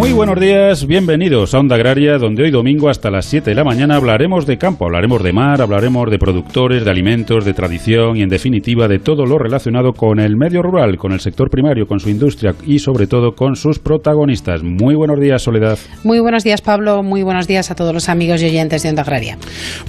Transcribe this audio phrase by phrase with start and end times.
[0.00, 3.64] Muy buenos días, bienvenidos a Onda Agraria, donde hoy domingo hasta las 7 de la
[3.64, 8.22] mañana hablaremos de campo, hablaremos de mar, hablaremos de productores, de alimentos, de tradición y
[8.22, 12.00] en definitiva de todo lo relacionado con el medio rural, con el sector primario, con
[12.00, 14.62] su industria y sobre todo con sus protagonistas.
[14.62, 15.78] Muy buenos días, Soledad.
[16.02, 17.02] Muy buenos días, Pablo.
[17.02, 19.36] Muy buenos días a todos los amigos y oyentes de Onda Agraria.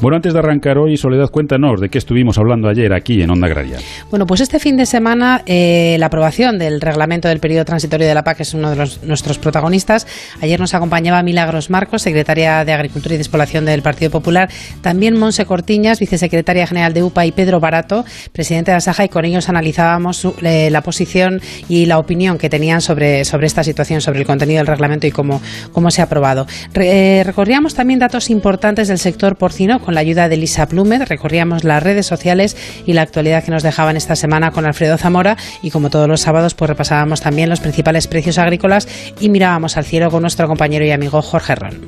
[0.02, 3.48] Bueno, antes de arrancar hoy, Soledad, cuéntanos de qué estuvimos hablando ayer aquí en Onda
[3.48, 3.78] Agraria.
[4.10, 8.14] Bueno, pues este fin de semana eh, la aprobación del reglamento del periodo transitorio de
[8.14, 10.01] la PAC es uno de los, nuestros protagonistas
[10.42, 14.50] Ayer nos acompañaba Milagros Marcos, secretaria de Agricultura y Despoblación del Partido Popular.
[14.82, 19.26] También Monse Cortiñas, vicesecretaria general de UPA, y Pedro Barato, presidente de Asaja, y con
[19.26, 24.20] ellos analizábamos eh, la posición y la opinión que tenían sobre, sobre esta situación, sobre
[24.20, 26.48] el contenido del reglamento y cómo, cómo se ha aprobado.
[26.74, 31.64] Eh, recorríamos también datos importantes del sector porcino con la ayuda de Lisa Plumet, recorríamos
[31.64, 35.72] las redes sociales y la actualidad que nos dejaban esta semana con Alfredo Zamora y
[35.72, 38.88] como todos los sábados pues repasábamos también los principales precios agrícolas
[39.20, 41.82] y mirábamos al cielo con nuestro compañero y amigo Jorge Ron.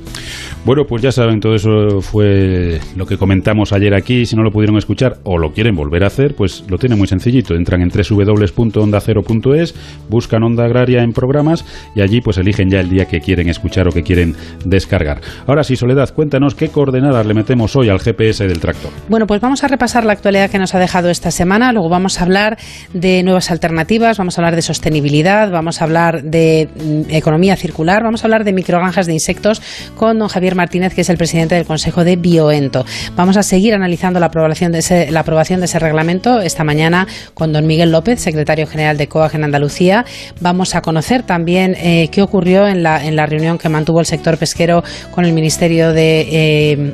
[0.65, 4.25] Bueno, pues ya saben, todo eso fue lo que comentamos ayer aquí.
[4.25, 7.07] Si no lo pudieron escuchar o lo quieren volver a hacer, pues lo tienen muy
[7.07, 7.53] sencillito.
[7.53, 9.75] Entran en www.ondacero.es,
[10.09, 13.89] buscan Onda Agraria en programas y allí pues eligen ya el día que quieren escuchar
[13.89, 15.19] o que quieren descargar.
[15.47, 18.91] Ahora sí, Soledad, cuéntanos qué coordenadas le metemos hoy al GPS del tractor.
[19.09, 21.73] Bueno, pues vamos a repasar la actualidad que nos ha dejado esta semana.
[21.73, 22.57] Luego vamos a hablar
[22.93, 27.82] de nuevas alternativas, vamos a hablar de sostenibilidad, vamos a hablar de mm, economía circular,
[27.83, 29.61] vamos a hablar de microgranjas de insectos
[29.95, 32.85] con don Javier Martínez, que es el presidente del Consejo de Bioento.
[33.15, 37.07] Vamos a seguir analizando la aprobación de ese, la aprobación de ese reglamento esta mañana
[37.33, 40.05] con don Miguel López, secretario general de COAG en Andalucía.
[40.39, 44.05] Vamos a conocer también eh, qué ocurrió en la, en la reunión que mantuvo el
[44.05, 46.93] sector pesquero con el Ministerio de eh,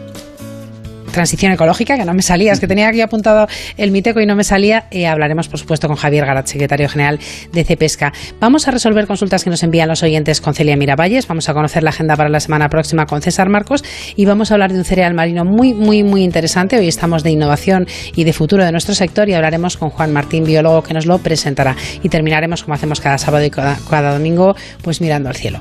[1.09, 3.47] transición ecológica, que no me salía, es que tenía aquí apuntado
[3.77, 4.85] el Miteco y no me salía.
[4.91, 7.19] Eh, hablaremos, por supuesto, con Javier Garat, secretario general
[7.51, 8.13] de CEPESCA.
[8.39, 11.83] Vamos a resolver consultas que nos envían los oyentes con Celia Miravalles, vamos a conocer
[11.83, 13.83] la agenda para la semana próxima con César Marcos
[14.15, 16.77] y vamos a hablar de un cereal marino muy, muy, muy interesante.
[16.77, 20.43] Hoy estamos de innovación y de futuro de nuestro sector y hablaremos con Juan Martín,
[20.43, 21.75] biólogo, que nos lo presentará.
[22.03, 25.59] Y terminaremos, como hacemos cada sábado y cada, cada domingo, pues mirando al cielo.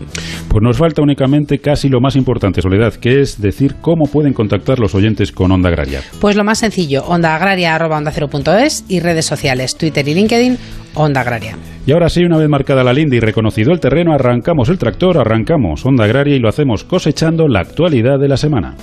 [0.48, 4.78] Pues nos falta únicamente casi lo más importante, Soledad, que es decir cómo pueden contactar
[4.78, 6.02] los oyentes con Onda Agraria.
[6.20, 10.58] Pues lo más sencillo, ondaagraria.onda0.es y redes sociales, Twitter y LinkedIn,
[10.94, 11.56] Onda Agraria.
[11.86, 15.16] Y ahora sí, una vez marcada la linda y reconocido el terreno, arrancamos el tractor,
[15.16, 18.74] arrancamos Onda Agraria y lo hacemos cosechando la actualidad de la semana.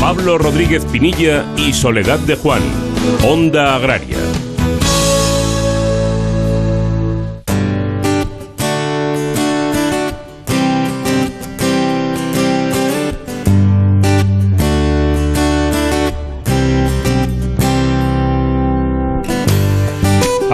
[0.00, 2.62] Pablo Rodríguez Pinilla y Soledad de Juan,
[3.22, 4.16] Onda Agraria.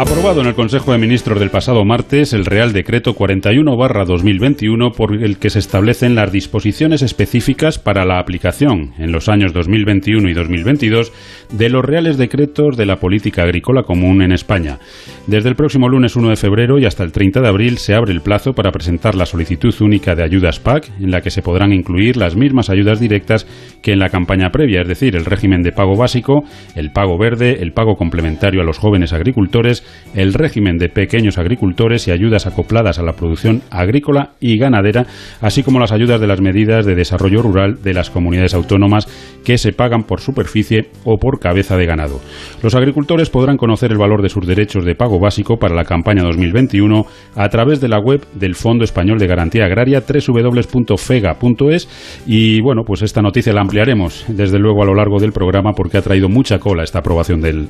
[0.02, 5.38] Aprobado en el Consejo de Ministros del pasado martes el Real Decreto 41-2021 por el
[5.38, 8.94] que se establecen las disposiciones específicas para la aplicación.
[8.98, 11.12] En los años 2021 y 2022
[11.52, 14.78] de los Reales Decretos de la Política Agrícola Común en España.
[15.26, 18.12] Desde el próximo lunes 1 de febrero y hasta el 30 de abril se abre
[18.12, 21.72] el plazo para presentar la solicitud única de ayudas PAC, en la que se podrán
[21.72, 23.46] incluir las mismas ayudas directas
[23.82, 26.42] que en la campaña previa, es decir, el régimen de pago básico,
[26.74, 29.84] el pago verde, el pago complementario a los jóvenes agricultores,
[30.14, 35.06] el régimen de pequeños agricultores y ayudas acopladas a la producción agrícola y ganadera,
[35.40, 39.06] así como las ayudas de las medidas de desarrollo rural de las comunidades autónomas
[39.44, 42.20] que se pagan por superficie o por cabeza de ganado.
[42.62, 46.22] Los agricultores podrán conocer el valor de sus derechos de pago básico para la campaña
[46.22, 47.04] 2021
[47.36, 51.88] a través de la web del Fondo Español de Garantía Agraria www.fega.es
[52.26, 55.98] y bueno, pues esta noticia la ampliaremos desde luego a lo largo del programa porque
[55.98, 57.68] ha traído mucha cola esta aprobación del,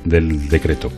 [0.49, 0.89] decreto.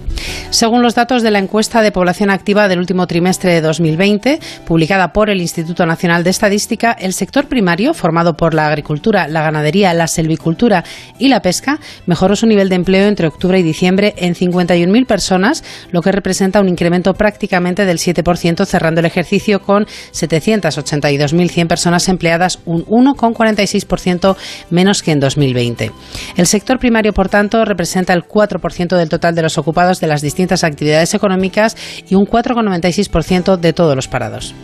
[0.50, 5.14] Según los datos de la encuesta de población activa del último trimestre de 2020, publicada
[5.14, 9.94] por el Instituto Nacional de Estadística, el sector primario, formado por la agricultura, la ganadería,
[9.94, 10.84] la selvicultura
[11.20, 15.64] y la pesca, mejoró su nivel de empleo entre octubre y diciembre en 51.000 personas,
[15.92, 22.60] lo que representa un incremento prácticamente del 7%, cerrando el ejercicio con 782.100 personas empleadas,
[22.66, 24.36] un 1,46%
[24.70, 25.92] menos que en 2020.
[26.38, 30.22] El sector primario, por tanto, representa el 4% del total de los ocupados de las
[30.22, 31.76] distintas actividades económicas
[32.10, 34.56] y un 4,96% de todos los parados.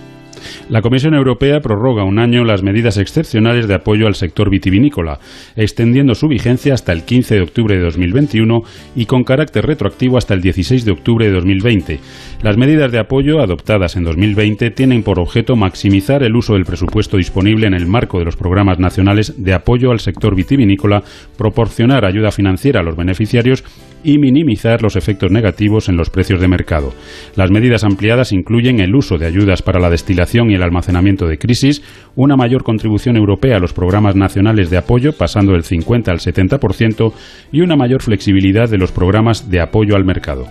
[0.69, 5.19] La Comisión Europea prorroga un año las medidas excepcionales de apoyo al sector vitivinícola,
[5.55, 8.63] extendiendo su vigencia hasta el 15 de octubre de 2021
[8.95, 11.99] y con carácter retroactivo hasta el 16 de octubre de 2020.
[12.41, 17.17] Las medidas de apoyo adoptadas en 2020 tienen por objeto maximizar el uso del presupuesto
[17.17, 21.03] disponible en el marco de los programas nacionales de apoyo al sector vitivinícola,
[21.37, 23.63] proporcionar ayuda financiera a los beneficiarios
[24.03, 26.93] y minimizar los efectos negativos en los precios de mercado.
[27.35, 31.37] Las medidas ampliadas incluyen el uso de ayudas para la destilación y el almacenamiento de
[31.37, 31.81] crisis,
[32.15, 37.13] una mayor contribución europea a los programas nacionales de apoyo, pasando del 50 al 70%,
[37.51, 40.45] y una mayor flexibilidad de los programas de apoyo al mercado.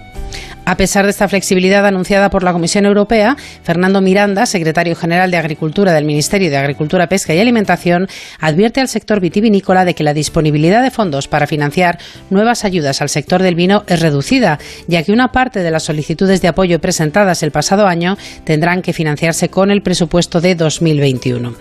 [0.64, 5.36] A pesar de esta flexibilidad anunciada por la Comisión Europea, Fernando Miranda, secretario general de
[5.36, 8.06] Agricultura del Ministerio de Agricultura, Pesca y Alimentación,
[8.38, 11.98] advierte al sector vitivinícola de que la disponibilidad de fondos para financiar
[12.28, 16.40] nuevas ayudas al sector del vino es reducida, ya que una parte de las solicitudes
[16.40, 21.54] de apoyo presentadas el pasado año tendrán que financiarse con el presupuesto de 2021.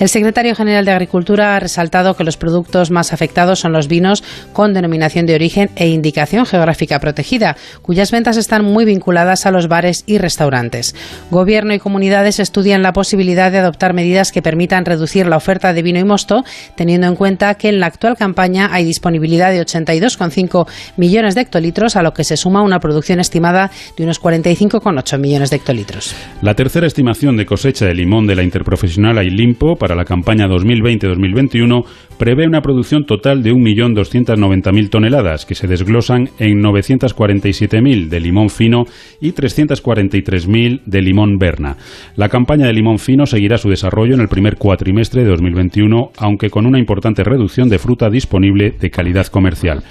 [0.00, 4.24] El secretario general de Agricultura ha resaltado que los productos más afectados son los vinos
[4.52, 9.68] con denominación de origen e indicación geográfica protegida, cuyas ventas están muy vinculadas a los
[9.68, 10.94] bares y restaurantes.
[11.30, 15.82] Gobierno y comunidades estudian la posibilidad de adoptar medidas que permitan reducir la oferta de
[15.82, 16.42] vino y mosto,
[16.76, 20.66] teniendo en cuenta que en la actual campaña hay disponibilidad de 82,5
[20.96, 25.50] millones de hectolitros, a lo que se suma una producción estimada de unos 45,8 millones
[25.50, 26.14] de hectolitros.
[26.40, 31.84] La tercera estimación de cosecha de limón de la interprofesional Ailimpo para la campaña 2020-2021
[32.18, 38.84] prevé una producción total de 1.290.000 toneladas, que se desglosan en 947.000 de limón fino
[39.20, 41.76] y 343.000 de limón Berna.
[42.16, 46.50] La campaña de limón fino seguirá su desarrollo en el primer cuatrimestre de 2021, aunque
[46.50, 49.84] con una importante reducción de fruta disponible de calidad comercial.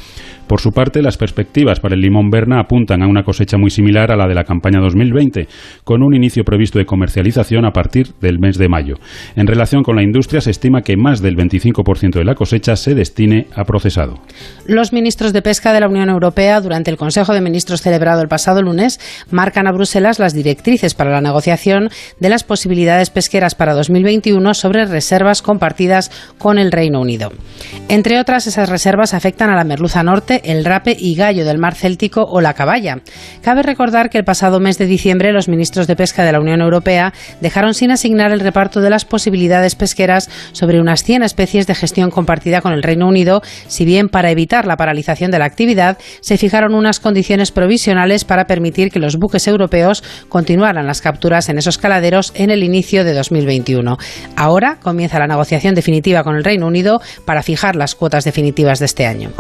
[0.47, 4.12] Por su parte, las perspectivas para el limón Berna apuntan a una cosecha muy similar
[4.12, 5.47] a la de la campaña 2020,
[5.83, 8.95] con un inicio previsto de comercialización a partir del mes de mayo.
[9.36, 12.94] En relación con la industria, se estima que más del 25% de la cosecha se
[12.94, 14.19] destine a procesado.
[14.68, 18.27] Los ministros de Pesca de la Unión Europea, durante el Consejo de Ministros celebrado el
[18.27, 19.00] pasado lunes,
[19.31, 21.89] marcan a Bruselas las directrices para la negociación
[22.19, 27.31] de las posibilidades pesqueras para 2021 sobre reservas compartidas con el Reino Unido.
[27.89, 31.75] Entre otras, esas reservas afectan a la merluza norte, el rape y gallo del mar
[31.75, 33.01] Céltico o la caballa.
[33.41, 36.61] Cabe recordar que el pasado mes de diciembre los ministros de pesca de la Unión
[36.61, 41.75] Europea dejaron sin asignar el reparto de las posibilidades pesqueras sobre unas 100 especies de
[41.75, 45.97] gestión compartida con el Reino Unido, si bien para evitar la paralización de la actividad
[46.21, 51.57] se fijaron unas condiciones provisionales para permitir que los buques europeos continuaran las capturas en
[51.57, 53.97] esos caladeros en el inicio de 2021.
[54.35, 58.85] Ahora comienza la negociación definitiva con el Reino Unido para fijar las cuotas definitivas de
[58.85, 59.31] este año.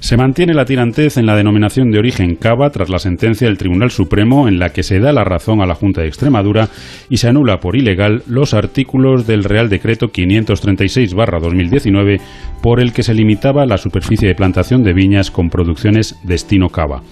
[0.00, 3.90] Se mantiene la tirantez en la denominación de origen cava tras la sentencia del Tribunal
[3.90, 6.68] Supremo en la que se da la razón a la Junta de Extremadura
[7.10, 12.20] y se anula por ilegal los artículos del Real Decreto 536-2019
[12.62, 17.02] por el que se limitaba la superficie de plantación de viñas con producciones destino cava.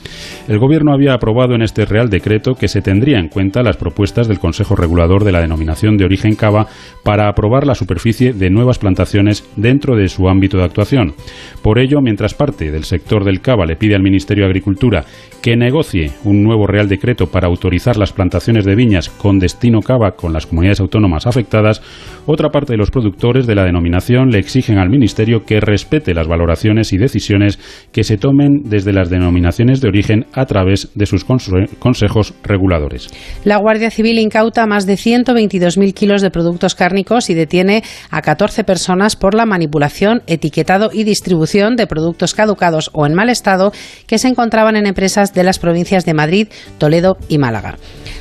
[0.46, 4.28] El Gobierno había aprobado en este Real Decreto que se tendría en cuenta las propuestas
[4.28, 6.68] del Consejo Regulador de la denominación de origen cava
[7.02, 11.14] para aprobar la superficie de nuevas plantaciones dentro de su ámbito de actuación.
[11.62, 15.04] Por ello, mientras parte del sector del cava le pide al Ministerio de Agricultura
[15.42, 20.12] que negocie un nuevo Real Decreto para autorizar las plantaciones de viñas con destino cava
[20.12, 21.80] con las comunidades autónomas afectadas,
[22.26, 26.26] otra parte de los productores de la denominación le exigen al Ministerio que respete las
[26.26, 27.58] valoraciones y decisiones
[27.92, 33.08] que se tomen desde las denominaciones de origen a través de sus consejos reguladores.
[33.44, 38.64] La Guardia Civil incauta más de 122.000 kilos de productos cárnicos y detiene a 14
[38.64, 43.72] personas por la manipulación, etiquetado y distribución de productos caducados o en mal estado
[44.06, 47.76] que se encontraban en empresas de las provincias de Madrid, Toledo y Málaga.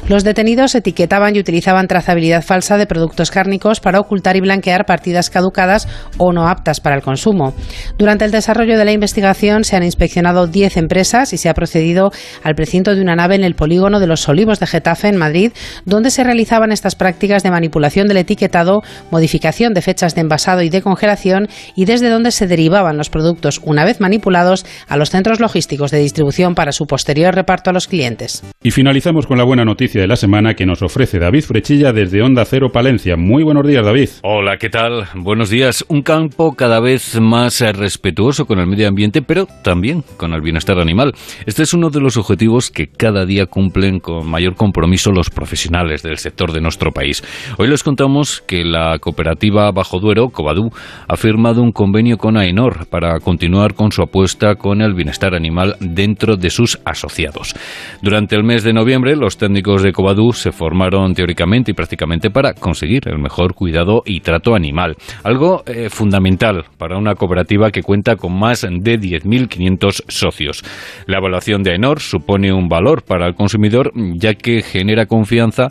[0.08, 5.32] Los detenidos etiquetaban y utilizaban trazabilidad falsa de productos cárnicos para ocultar y blanquear partidas
[5.32, 5.88] caducadas
[6.20, 7.56] o no aptas para el consumo.
[7.98, 12.12] Durante el desarrollo de la investigación se han inspeccionado 10 empresas y se ha procedido
[12.44, 15.54] al precinto de una nave en el polígono de los Olivos de Getafe, en Madrid,
[15.86, 20.70] donde se realizaban estas prácticas de manipulación del etiquetado, modificación de fechas de envasado y
[20.70, 25.40] de congelación y desde donde se derivaban los productos, una vez manipulados, a los centros
[25.40, 28.44] logísticos de distribución para su posterior reparto a los clientes.
[28.66, 32.24] Y finalizamos con la buena noticia de la semana que nos ofrece David Frechilla desde
[32.24, 33.16] Onda Cero Palencia.
[33.16, 34.10] Muy buenos días, David.
[34.24, 35.06] Hola, ¿qué tal?
[35.14, 35.86] Buenos días.
[35.88, 40.80] Un campo cada vez más respetuoso con el medio ambiente, pero también con el bienestar
[40.80, 41.14] animal.
[41.46, 46.02] Este es uno de los objetivos que cada día cumplen con mayor compromiso los profesionales
[46.02, 47.24] del sector de nuestro país.
[47.60, 50.72] Hoy les contamos que la cooperativa Bajo Duero, Cobadú,
[51.08, 55.76] ha firmado un convenio con AENOR para continuar con su apuesta con el bienestar animal
[55.80, 57.54] dentro de sus asociados.
[58.02, 62.30] Durante el mes mes de noviembre, los técnicos de Covadú se formaron teóricamente y prácticamente
[62.30, 64.96] para conseguir el mejor cuidado y trato animal.
[65.26, 70.64] Algo eh, fundamental para una cooperativa que cuenta con más de 10.500 socios.
[71.06, 75.68] La evaluación de AENOR supone un valor para el consumidor ya que genera confianza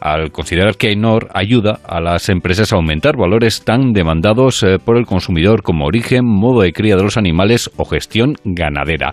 [0.00, 4.96] al considerar que AENOR ayuda a las empresas a aumentar valores tan demandados eh, por
[4.96, 9.12] el consumidor como origen, modo de cría de los animales o gestión ganadera.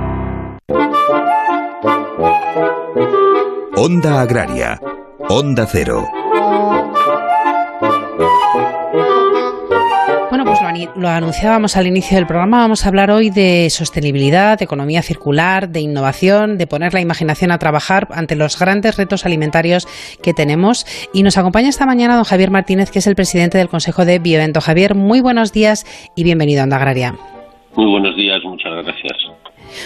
[3.83, 4.79] Onda Agraria.
[5.27, 6.05] Onda Cero.
[10.29, 10.59] Bueno, pues
[10.97, 12.59] lo, anunciábamos al inicio del programa.
[12.59, 17.49] Vamos a hablar hoy de sostenibilidad, de economía circular, de innovación, de poner la imaginación
[17.49, 19.87] a trabajar ante los grandes retos alimentarios
[20.21, 20.85] que tenemos.
[21.11, 24.19] Y nos acompaña esta mañana don Javier Martínez, que es el presidente del Consejo de
[24.19, 24.61] Bioevento.
[24.61, 27.15] Javier, muy buenos días y bienvenido a Onda Agraria.
[27.75, 29.30] Muy buenos días, muchas gracias.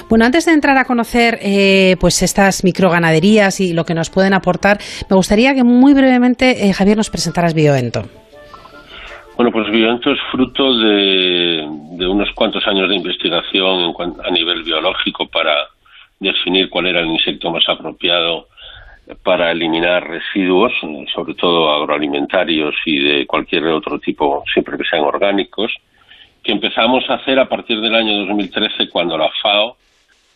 [0.10, 4.34] Bueno, antes de entrar a conocer eh, pues estas microganaderías y lo que nos pueden
[4.34, 4.77] aportar,
[5.10, 8.04] me gustaría que muy brevemente, eh, Javier, nos presentaras Bioevento.
[9.36, 11.68] Bueno, pues Bioento es fruto de,
[12.08, 15.54] unos cuantos años de investigación a nivel biológico para
[16.20, 18.48] definir cuál era el insecto más apropiado
[19.24, 20.72] para eliminar residuos,
[21.13, 25.72] sobre todo agroalimentarios y de cualquier otro tipo, siempre que sean orgánicos,
[26.45, 29.77] que empezamos a hacer a partir del año 2013 cuando la FAO,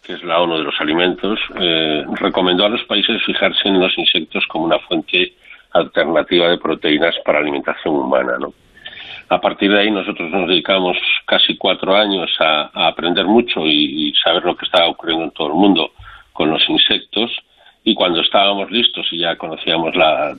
[0.04, 3.96] que es la ONU de los alimentos, eh, recomendó a los países fijarse en los
[3.96, 5.34] insectos como una fuente
[5.72, 8.40] alternativa de proteínas para alimentación humana.
[9.30, 10.98] A partir de ahí nosotros nos dedicamos
[11.28, 15.54] casi cuatro años a, aprender mucho y, saber lo que estaba ocurriendo en todo el
[15.54, 15.92] mundo
[16.34, 17.30] con los insectos
[17.84, 19.94] y cuando estábamos listos y ya conocíamos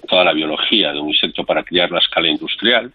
[0.08, 2.92] toda la biología de un insecto para criar la escala industrial,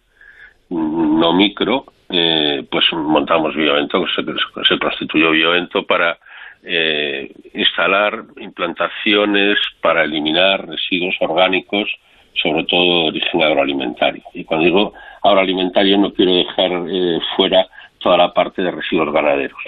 [0.70, 4.24] no micro, eh, pues montamos Bioento, se,
[4.68, 6.18] se constituyó Bioento para
[6.68, 11.88] eh, instalar implantaciones para eliminar residuos orgánicos,
[12.42, 14.24] sobre todo de origen agroalimentario.
[14.34, 17.68] Y cuando digo agroalimentario no quiero dejar eh, fuera
[18.00, 19.60] toda la parte de residuos ganaderos.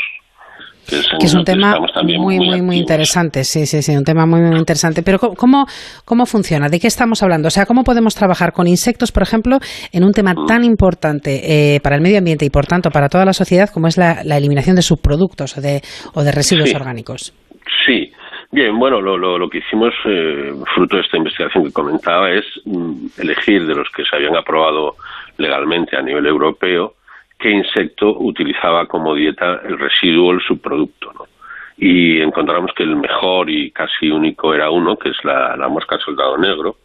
[0.88, 4.58] Que es, un tema muy, muy, muy, interesante, sí, sí, sí, un tema muy, muy
[4.58, 5.04] interesante.
[5.04, 5.66] Pero ¿cómo,
[6.06, 6.70] ¿cómo funciona?
[6.70, 7.48] ¿De qué estamos hablando?
[7.48, 9.58] O sea, ¿cómo podemos trabajar con insectos, por ejemplo,
[9.92, 10.46] en un tema mm.
[10.46, 13.88] tan importante eh, para el medio ambiente y, por tanto, para toda la sociedad como
[13.88, 15.82] es la, eliminación de subproductos o de,
[16.14, 17.34] o de residuos orgánicos?
[17.86, 18.12] Sí,
[18.50, 23.08] Bien, bueno, lo, lo, que hicimos, eh, fruto de esta investigación que comentaba, es mm,
[23.18, 24.96] elegir de los que se habían aprobado
[25.38, 26.94] legalmente a nivel europeo
[27.38, 31.14] qué insecto utilizaba como dieta el residuo, el subproducto.
[31.14, 31.26] ¿no?
[31.78, 36.38] Y encontramos que el mejor y casi único era uno, que es la, mosca soldado
[36.38, 36.78] negro,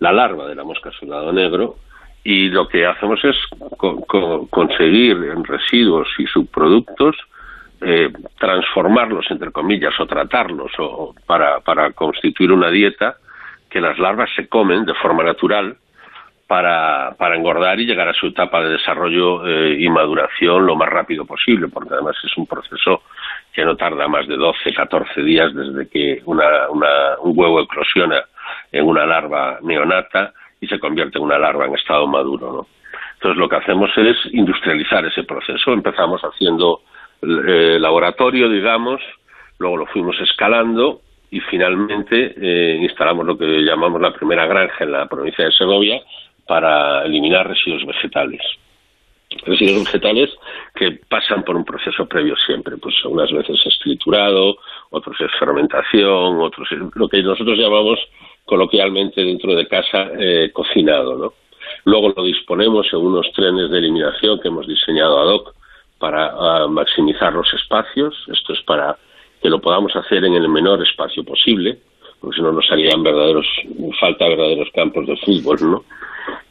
[0.00, 1.76] la larva de la mosca soldado negro,
[2.24, 3.36] y lo que hacemos es
[4.50, 7.16] conseguir en residuos y subproductos
[7.80, 13.16] eh, transformarlos, entre comillas, o tratarlos o para, para constituir una dieta
[13.70, 15.76] que las larvas se comen de forma natural
[16.48, 20.88] para, para engordar y llegar a su etapa de desarrollo eh, y maduración lo más
[20.88, 23.02] rápido posible, porque además es un proceso
[23.52, 28.24] que no tarda más de 12, 14 días desde que una, una, un huevo eclosiona
[28.72, 32.50] en una larva neonata y se convierte en una larva en estado maduro.
[32.50, 32.66] ¿no?
[33.16, 35.74] Entonces lo que hacemos es industrializar ese proceso.
[35.74, 36.80] Empezamos haciendo
[37.20, 39.02] eh, laboratorio, digamos,
[39.58, 44.92] luego lo fuimos escalando y finalmente eh, instalamos lo que llamamos la primera granja en
[44.92, 46.00] la provincia de Segovia
[46.48, 48.40] para eliminar residuos vegetales.
[49.44, 50.30] Residuos vegetales
[50.74, 54.56] que pasan por un proceso previo siempre, pues unas veces es triturado,
[54.90, 57.98] otros es fermentación, otros es lo que nosotros llamamos
[58.46, 61.34] coloquialmente dentro de casa eh, cocinado, ¿no?
[61.84, 65.54] Luego lo disponemos en unos trenes de eliminación que hemos diseñado ad hoc
[65.98, 68.14] para ah, maximizar los espacios.
[68.28, 68.96] Esto es para
[69.42, 71.78] que lo podamos hacer en el menor espacio posible,
[72.20, 73.46] porque si no nos harían verdaderos,
[74.00, 75.84] falta verdaderos campos de fútbol, ¿no?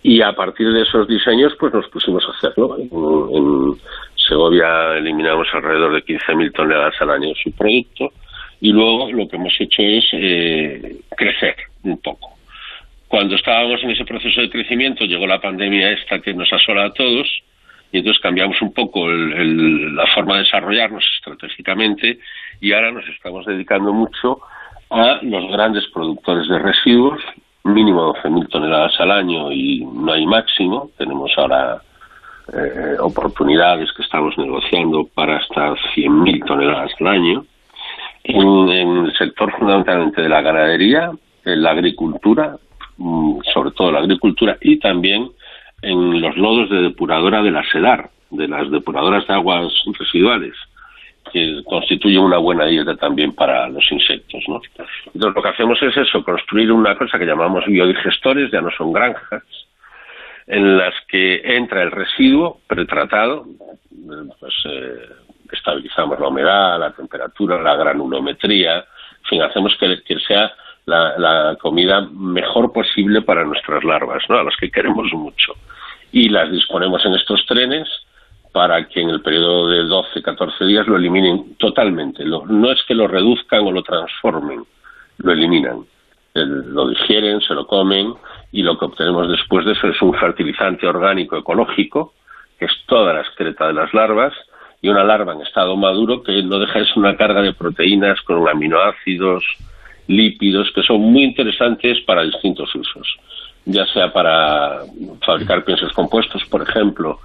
[0.04, 2.78] Y a partir de esos diseños, pues nos pusimos a hacerlo.
[2.80, 3.76] En,
[4.16, 8.12] Segovia eliminamos alrededor de 15.000 toneladas al año de su producto
[8.60, 12.32] y luego lo que hemos hecho es eh, crecer un poco.
[13.08, 16.94] Cuando estábamos en ese proceso de crecimiento llegó la pandemia esta que nos asola a
[16.94, 17.26] todos
[17.92, 22.20] y entonces cambiamos un poco la forma de desarrollarnos estratégicamente
[22.60, 24.42] y ahora nos estamos dedicando mucho
[24.90, 27.20] a los grandes productores de residuos,
[27.64, 30.92] mínimo 12.000 toneladas al año y no hay máximo.
[30.98, 31.82] Tenemos ahora
[32.54, 37.46] eh, oportunidades que estamos negociando para hasta 100.000 toneladas al año.
[38.24, 41.12] En, el sector fundamentalmente de la ganadería,
[41.46, 42.58] en la agricultura,
[42.98, 45.30] mm, sobre todo la agricultura, y también
[45.82, 50.54] en los nodos de depuradora de la SEDAR, de las depuradoras de aguas residuales
[51.32, 54.44] que constituye una buena dieta también para los insectos.
[54.48, 54.62] ¿no?
[55.14, 58.94] Entonces lo que hacemos es eso, construir una cosa que llamamos biodigestores, ya no son
[58.94, 59.44] granjas,
[60.48, 63.46] en las que entra el residuo pretratado,
[64.40, 65.10] pues eh,
[65.52, 70.52] estabilizamos la humedad, la temperatura, la granulometría, en fin, hacemos que, sea
[70.86, 74.38] la, la, comida mejor posible para nuestras larvas, ¿no?
[74.38, 75.54] a las que queremos mucho.
[76.12, 77.88] Y las disponemos en estos trenes
[78.58, 82.26] para que en el periodo de 12, 14 días lo eliminen totalmente.
[82.26, 84.64] no es que lo reduzcan o lo transformen,
[85.20, 85.86] lo eliminan.
[86.34, 88.16] lo digieren, se lo comen
[88.52, 92.16] y lo que obtenemos después de eso es un fertilizante orgánico ecológico,
[92.58, 94.34] que es toda la excreta de las larvas,
[94.82, 98.50] y una larva en estado maduro que no deja es una carga de proteínas con
[98.50, 99.44] aminoácidos,
[100.08, 103.08] lípidos, que son muy interesantes para distintos usos,
[103.66, 104.80] ya sea para
[105.24, 107.20] fabricar piensos compuestos, por ejemplo,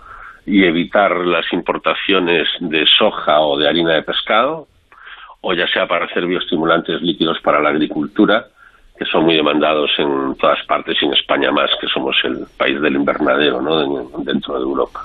[0.47, 4.67] y evitar las importaciones de soja o de harina de pescado,
[5.41, 8.47] o ya sea para hacer bioestimulantes líquidos para la agricultura,
[8.97, 12.81] que son muy demandados en todas partes y en España más, que somos el país
[12.81, 14.09] del invernadero ¿no?
[14.19, 15.01] dentro de Europa.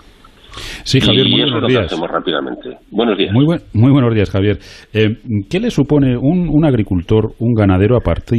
[0.83, 1.85] Sí, Javier, muy buenos días.
[1.85, 2.77] hacemos rápidamente.
[2.91, 3.33] Buenos días.
[3.33, 4.57] Muy, muy buenos días, Javier.
[4.93, 5.17] Eh,
[5.49, 8.37] ¿Qué le supone un, agricultor, un ganadero aparte,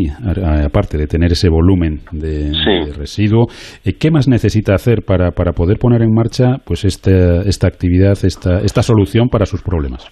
[0.64, 2.52] aparte de tener ese volumen de,
[2.96, 3.46] residuo?
[3.84, 8.12] Eh, ¿Qué más necesita hacer para, para poder poner en marcha pues esta, esta actividad,
[8.22, 10.06] esta, esta solución para sus problemas?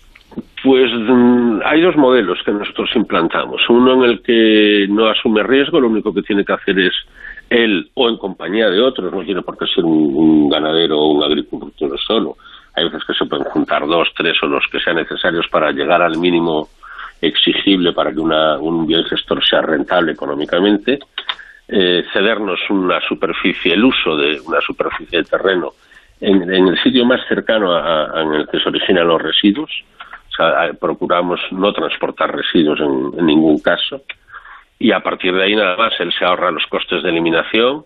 [0.64, 3.60] Pues mm, hay dos modelos que nosotros implantamos.
[3.68, 6.92] Uno en el que no asume riesgo, lo único que tiene que hacer es
[7.50, 11.24] él o en compañía de otros, no tiene por qué ser un, ganadero o un
[11.24, 12.36] agricultor solo.
[12.74, 16.02] Hay veces que se pueden juntar dos, tres o los que sean necesarios para llegar
[16.02, 16.68] al mínimo
[17.20, 20.98] exigible para que un biogestor sea rentable económicamente,
[21.68, 25.72] eh, cedernos una superficie, el uso de una superficie de terreno
[26.20, 29.70] en, el sitio más cercano a, en el que se originan los residuos.
[30.28, 34.02] O sea, procuramos no transportar residuos en ningún caso
[34.78, 37.84] y a partir de ahí nada más él se ahorra los costes de eliminación,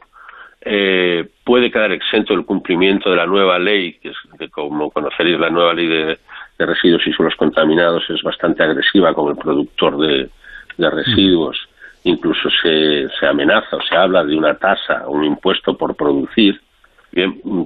[0.63, 5.51] eh, puede quedar exento del cumplimiento de la nueva ley, que, es, como conoceréis la
[5.51, 6.19] nueva ley de,
[6.59, 10.29] residuos y suelos contaminados es bastante agresiva con el productor de,
[10.77, 11.59] residuos,
[12.05, 16.61] incluso se, se amenaza o se habla de una tasa, un impuesto por producir.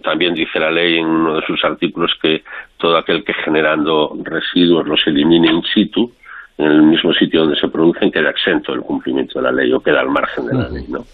[0.02, 2.42] También dice la ley en uno de sus artículos que
[2.76, 6.12] todo aquel que generando residuos los elimine in situ,
[6.58, 9.80] en el mismo sitio donde se producen queda exento del cumplimiento de la ley o
[9.80, 11.04] queda al margen de la ley, ¿no?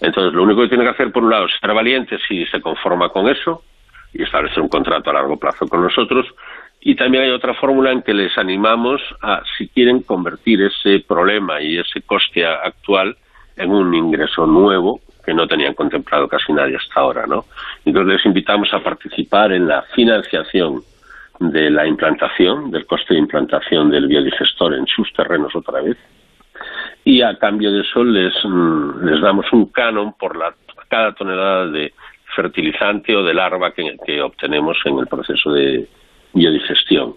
[0.00, 2.60] Entonces, lo único que tiene que hacer, por un lado, es ser valiente si se
[2.60, 3.62] conforma con eso
[4.12, 6.26] y establecer un contrato a largo plazo con nosotros.
[6.80, 11.60] Y también hay otra fórmula en que les animamos a, si quieren, convertir ese problema
[11.60, 13.16] y ese coste actual
[13.56, 17.46] en un ingreso nuevo que no tenían contemplado casi nadie hasta ahora, ¿no?
[17.84, 20.82] Entonces les invitamos a participar en la financiación
[21.38, 25.96] de la implantación, del coste de implantación del biodigestor en sus terrenos otra vez,
[27.04, 30.54] y a cambio de eso les, mm, les damos un canon por la,
[30.88, 31.92] cada tonelada de
[32.34, 35.86] fertilizante o de larva que, obtenemos en el proceso de
[36.34, 37.14] biodigestión.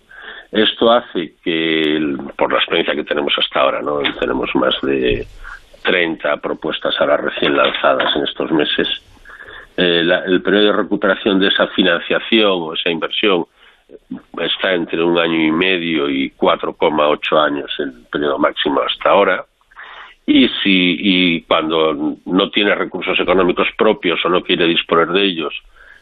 [0.51, 3.99] Esto hace que, por la experiencia que tenemos hasta ahora, ¿no?
[4.19, 5.27] tenemos más de
[5.83, 8.87] 30 propuestas ahora recién lanzadas en estos meses,
[9.77, 13.45] eh, el periodo de recuperación de esa financiación o esa inversión
[14.39, 19.45] está entre un año y medio y 4,8 años el periodo máximo hasta ahora.
[20.25, 25.53] Y si y cuando no tiene recursos económicos propios o no quiere disponer de ellos,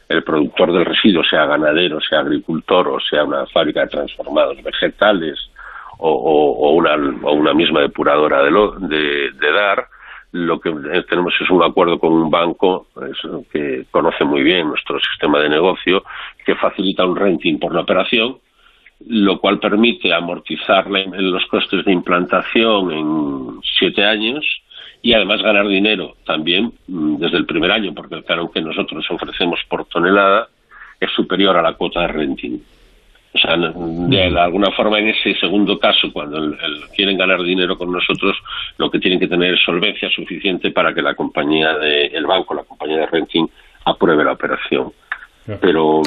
[0.09, 5.49] el productor del residuo, sea ganadero, sea agricultor o sea una fábrica de transformados vegetales
[5.99, 9.87] o, una, o una misma depuradora de, lo, de, de dar,
[10.31, 10.71] lo que
[11.09, 12.87] tenemos es un acuerdo con un banco
[13.51, 16.03] que conoce muy bien nuestro sistema de negocio,
[16.45, 18.37] que facilita un renting por la operación,
[19.07, 24.45] lo cual permite amortizar los costes de implantación en siete años
[25.01, 29.05] y además ganar dinero también mm, desde el primer año, porque el canon que nosotros
[29.09, 30.49] ofrecemos por tonelada
[30.99, 32.59] es superior a la cuota de renting.
[33.33, 36.55] O sea, de alguna forma en ese segundo caso, cuando
[36.95, 38.35] quieren ganar dinero con nosotros,
[38.77, 42.55] lo que tienen que tener es solvencia suficiente para que la compañía de, el banco,
[42.55, 43.47] la compañía de renting,
[43.85, 44.91] apruebe la operación.
[45.61, 46.01] Pero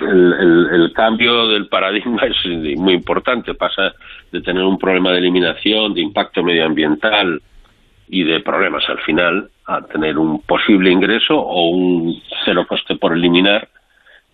[0.00, 3.54] el, cambio del paradigma es muy importante.
[3.54, 3.92] Pasa
[4.30, 7.40] de tener un problema de eliminación, de impacto medioambiental
[8.08, 13.12] y de problemas al final, a tener un posible ingreso o un cero coste por
[13.12, 13.68] eliminar,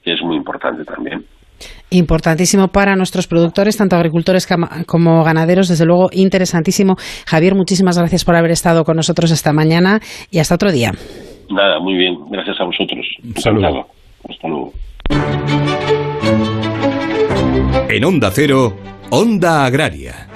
[0.02, 1.24] que es muy importante también.
[1.90, 4.46] Importantísimo para nuestros productores, tanto agricultores
[4.86, 6.96] como ganaderos, desde luego interesantísimo.
[7.26, 10.92] Javier, muchísimas gracias por haber estado con nosotros esta mañana y hasta otro día.
[11.50, 13.06] Nada, muy bien, gracias a vosotros.
[13.36, 13.86] Saludos.
[14.28, 14.72] Hasta luego.
[17.88, 18.76] En Onda Cero,
[19.10, 20.28] Onda Agraria.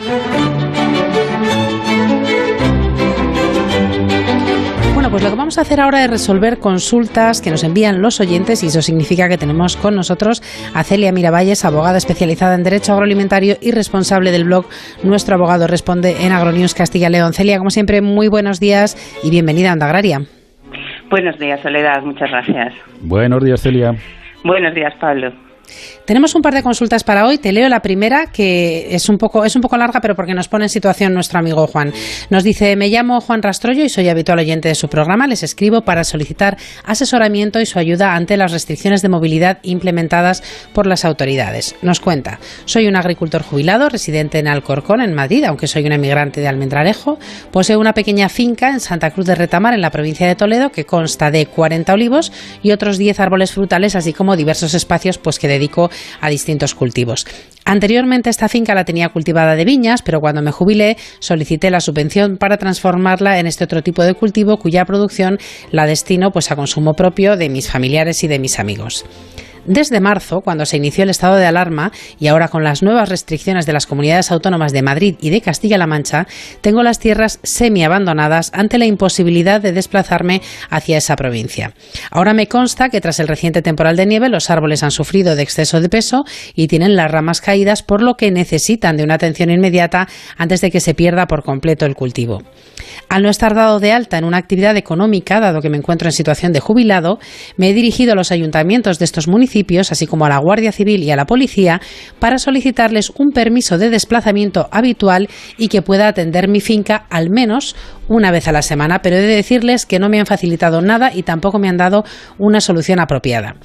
[5.10, 8.62] Pues lo que vamos a hacer ahora es resolver consultas que nos envían los oyentes
[8.62, 10.42] y eso significa que tenemos con nosotros
[10.74, 14.66] a Celia Miravalles, abogada especializada en Derecho Agroalimentario y responsable del blog
[15.02, 17.32] Nuestro Abogado Responde en Agronews Castilla León.
[17.32, 20.20] Celia, como siempre, muy buenos días y bienvenida a Onda Agraria.
[21.10, 22.02] Buenos días, Soledad.
[22.02, 22.74] Muchas gracias.
[23.00, 23.92] Buenos días, Celia.
[24.44, 25.32] Buenos días, Pablo.
[26.04, 27.38] Tenemos un par de consultas para hoy.
[27.38, 30.48] Te leo la primera, que es un poco, es un poco larga, pero porque nos
[30.48, 31.92] pone en situación nuestro amigo Juan.
[32.30, 35.26] Nos dice, me llamo Juan Rastrollo y soy habitual oyente de su programa.
[35.26, 40.86] Les escribo para solicitar asesoramiento y su ayuda ante las restricciones de movilidad implementadas por
[40.86, 41.76] las autoridades.
[41.82, 46.40] Nos cuenta, soy un agricultor jubilado, residente en Alcorcón, en Madrid, aunque soy un emigrante
[46.40, 47.18] de Almendralejo.
[47.50, 50.84] Poseo una pequeña finca en Santa Cruz de Retamar, en la provincia de Toledo, que
[50.84, 55.48] consta de 40 olivos y otros 10 árboles frutales, así como diversos espacios pues, que
[55.52, 57.26] dedico a distintos cultivos.
[57.64, 62.36] Anteriormente esta finca la tenía cultivada de viñas, pero cuando me jubilé solicité la subvención
[62.36, 65.38] para transformarla en este otro tipo de cultivo cuya producción
[65.70, 69.04] la destino pues a consumo propio de mis familiares y de mis amigos.
[69.64, 73.64] Desde marzo, cuando se inició el estado de alarma y ahora con las nuevas restricciones
[73.64, 76.26] de las comunidades autónomas de Madrid y de Castilla-La Mancha,
[76.60, 81.74] tengo las tierras semi-abandonadas ante la imposibilidad de desplazarme hacia esa provincia.
[82.10, 85.42] Ahora me consta que tras el reciente temporal de nieve los árboles han sufrido de
[85.42, 86.24] exceso de peso
[86.56, 90.72] y tienen las ramas caídas, por lo que necesitan de una atención inmediata antes de
[90.72, 92.42] que se pierda por completo el cultivo.
[93.08, 96.12] Al no estar dado de alta en una actividad económica, dado que me encuentro en
[96.12, 97.18] situación de jubilado,
[97.56, 101.02] me he dirigido a los ayuntamientos de estos municipios, así como a la Guardia Civil
[101.02, 101.80] y a la Policía,
[102.18, 105.28] para solicitarles un permiso de desplazamiento habitual
[105.58, 107.76] y que pueda atender mi finca al menos
[108.08, 111.12] una vez a la semana, pero he de decirles que no me han facilitado nada
[111.14, 112.04] y tampoco me han dado
[112.38, 113.56] una solución apropiada.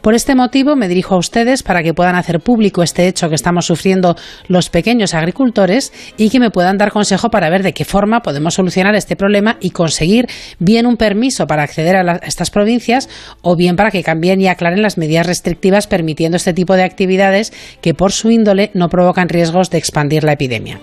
[0.00, 3.34] Por este motivo me dirijo a ustedes para que puedan hacer público este hecho que
[3.34, 4.16] estamos sufriendo
[4.48, 8.54] los pequeños agricultores y que me puedan dar consejo para ver de qué forma podemos
[8.54, 10.26] solucionar este problema y conseguir
[10.58, 13.08] bien un permiso para acceder a, estas provincias
[13.42, 17.52] o bien para que cambien y aclaren las medidas restrictivas permitiendo este tipo de actividades
[17.80, 20.80] que por su índole no provocan riesgos de expandir la epidemia.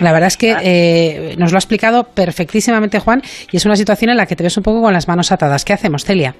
[0.00, 4.10] La verdad es que eh, nos lo ha explicado perfectísimamente Juan y es una situación
[4.10, 5.64] en la que te ves un poco con las manos atadas.
[5.64, 6.34] ¿Qué hacemos, Celia?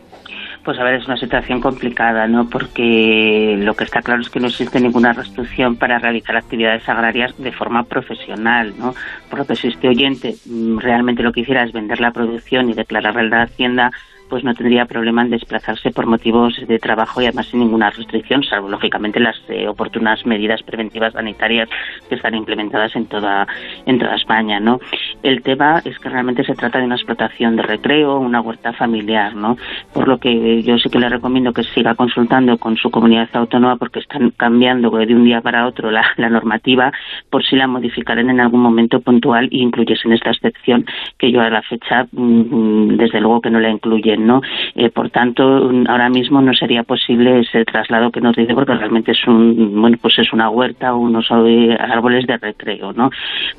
[0.64, 2.48] Pues a ver, es una situación complicada, ¿no?
[2.48, 7.36] Porque lo que está claro es que no existe ninguna restricción para realizar actividades agrarias
[7.36, 8.94] de forma profesional, ¿no?
[9.28, 12.70] Por lo que si este oyente mm, realmente lo que hiciera es vender la producción
[12.70, 13.90] y declararla en la Hacienda,
[14.32, 18.42] pues no tendría problema en desplazarse por motivos de trabajo y además sin ninguna restricción,
[18.42, 21.68] salvo lógicamente las eh, oportunas medidas preventivas sanitarias
[22.08, 23.46] que están implementadas en toda
[23.84, 24.80] en toda España, ¿no?
[25.22, 29.34] El tema es que realmente se trata de una explotación de recreo, una huerta familiar,
[29.34, 29.58] ¿no?
[29.92, 33.76] Por lo que yo sí que le recomiendo que siga consultando con su comunidad autónoma
[33.76, 36.90] porque están cambiando de un día para otro la, normativa
[37.28, 40.86] por si la modificaran en algún momento puntual e incluyesen esta excepción
[41.18, 44.40] que yo a la fecha mm, desde luego que no la incluyen ¿no?
[44.74, 49.12] Eh, por tanto, ahora mismo no sería posible ese traslado que nos dice porque realmente
[49.12, 53.10] es un, bueno, pues es una huerta o unos árboles de recreo, ¿no?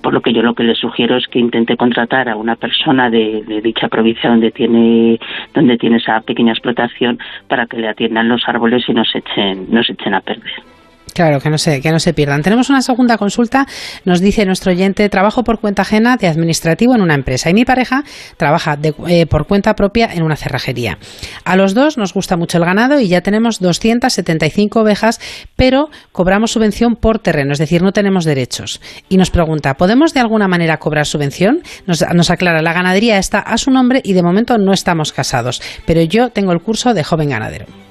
[0.01, 3.09] Por lo que yo lo que le sugiero es que intente contratar a una persona
[3.09, 5.19] de, de dicha provincia donde tiene,
[5.53, 9.67] donde tiene esa pequeña explotación para que le atiendan los árboles y no se echen,
[9.69, 10.72] no se echen a perder.
[11.13, 12.41] Claro, que no se, que no se pierdan.
[12.41, 13.67] Tenemos una segunda consulta.
[14.03, 17.65] Nos dice nuestro oyente, trabajo por cuenta ajena de administrativo en una empresa y mi
[17.65, 18.03] pareja
[18.37, 20.97] trabaja eh, por cuenta propia en una cerrajería.
[21.45, 25.19] A los dos nos gusta mucho el ganado y ya tenemos 275 ovejas,
[25.55, 28.81] pero cobramos subvención por terreno, es decir, no tenemos derechos.
[29.07, 31.61] Y nos pregunta, ¿podemos de alguna manera cobrar subvención?
[31.85, 35.61] Nos, nos aclara, la ganadería está a su nombre y de momento no estamos casados,
[35.85, 37.82] pero yo tengo el curso de joven ganadero.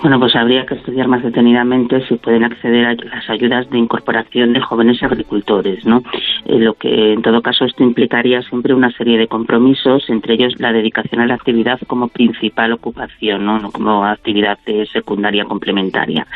[0.00, 4.52] Bueno, pues habría que estudiar más detenidamente si pueden acceder a las ayudas de incorporación
[4.52, 6.04] de jóvenes agricultores, ¿no?
[6.44, 10.54] Eh, lo que en todo caso esto implicaría siempre una serie de compromisos, entre ellos
[10.60, 14.58] la dedicación a la actividad como principal ocupación, no, como actividad
[14.92, 16.28] secundaria complementaria.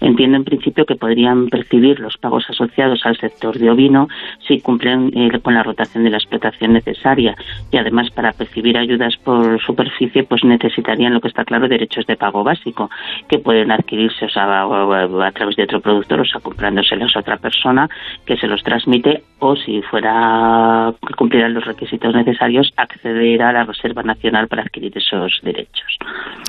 [0.00, 4.08] Entiendo en principio que podrían percibir los pagos asociados al sector de ovino
[4.46, 7.36] si cumplen eh, con la rotación de la explotación necesaria
[7.70, 12.16] y además para percibir ayudas por superficie pues necesitarían lo que está claro derechos de
[12.16, 12.90] pago básico
[13.28, 17.36] que pueden adquirirse o sea, a, través de otro productor, o sea, comprándoselos a otra
[17.36, 17.88] persona
[18.26, 23.64] que se los transmite o si fuera que cumplieran los requisitos necesarios, acceder a la
[23.64, 25.98] Reserva Nacional para adquirir esos derechos.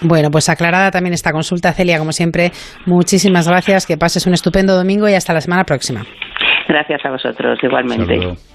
[0.01, 2.51] Bueno, pues aclarada también esta consulta, Celia, como siempre,
[2.85, 6.01] muchísimas gracias, que pases un estupendo domingo y hasta la semana próxima.
[6.67, 8.54] Gracias a vosotros, igualmente.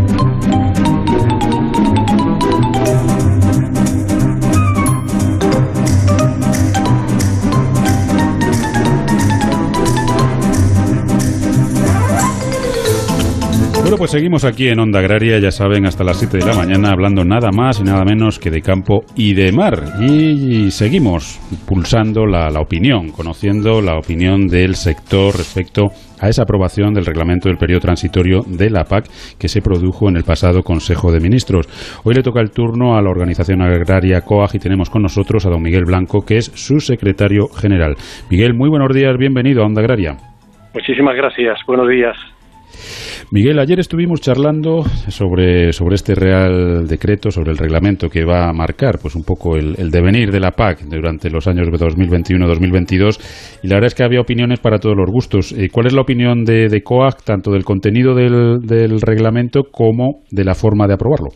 [14.01, 17.23] Pues seguimos aquí en Onda Agraria, ya saben, hasta las 7 de la mañana, hablando
[17.23, 19.77] nada más y nada menos que de campo y de mar.
[20.01, 27.05] Y seguimos pulsando la, opinión, conociendo la opinión del sector respecto a esa aprobación del
[27.05, 29.05] reglamento del periodo transitorio de la PAC
[29.37, 31.67] que se produjo en el pasado Consejo de Ministros.
[32.03, 35.51] Hoy le toca el turno a la organización agraria COAG y tenemos con nosotros a
[35.51, 37.93] don Miguel Blanco, que es su secretario general.
[38.31, 40.17] Miguel, muy buenos días, bienvenido a Onda Agraria.
[40.73, 42.30] Muchísimas gracias, buenos días.
[43.31, 48.53] Miguel, ayer estuvimos charlando sobre, sobre este Real Decreto, sobre el reglamento que va a
[48.53, 53.75] marcar pues un poco el, devenir de la PAC durante los años 2021-2022 y la
[53.75, 55.51] verdad es que había opiniones para todos los gustos.
[55.53, 60.43] Eh, ¿Cuál es la opinión de, de COAC, tanto del contenido del, reglamento como de
[60.43, 61.29] la forma de aprobarlo?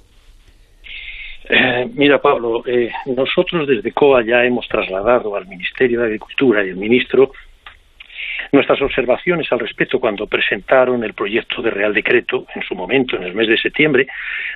[1.50, 6.72] Eh, mira, Pablo, eh, nosotros desde COA ya hemos trasladado al Ministerio de Agricultura y
[6.72, 7.30] al ministro
[8.56, 13.24] nuestras observaciones al respecto cuando presentaron el proyecto de Real Decreto en su momento, en
[13.24, 14.08] el mes de septiembre,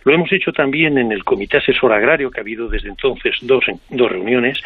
[0.03, 3.65] lo hemos hecho también en el Comité Asesor Agrario, que ha habido desde entonces dos,
[3.89, 4.57] dos reuniones,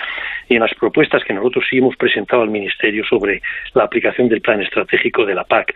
[0.48, 3.42] y en las propuestas que nosotros sí hemos presentado al Ministerio sobre
[3.74, 5.74] la aplicación del Plan Estratégico de la PAC.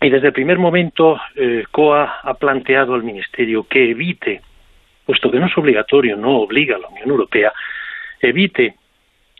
[0.00, 4.40] Y desde el primer momento, eh, COA ha planteado al Ministerio que evite,
[5.04, 7.52] puesto que no es obligatorio, no obliga a la Unión Europea,
[8.20, 8.74] evite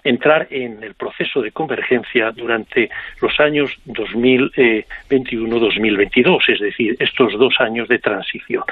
[0.05, 2.89] entrar en el proceso de convergencia durante
[3.21, 8.65] los años 2021-2022, es decir, estos dos años de transición.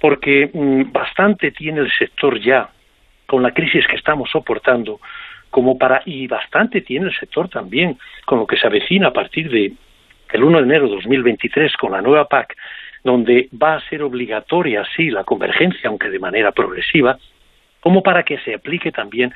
[0.00, 2.70] Porque mm, bastante tiene el sector ya
[3.26, 5.00] con la crisis que estamos soportando
[5.50, 9.50] como para y bastante tiene el sector también con lo que se avecina a partir
[9.50, 9.72] de
[10.32, 12.56] el 1 de enero de 2023 con la nueva PAC,
[13.04, 17.16] donde va a ser obligatoria sí la convergencia, aunque de manera progresiva,
[17.78, 19.32] como para que se aplique también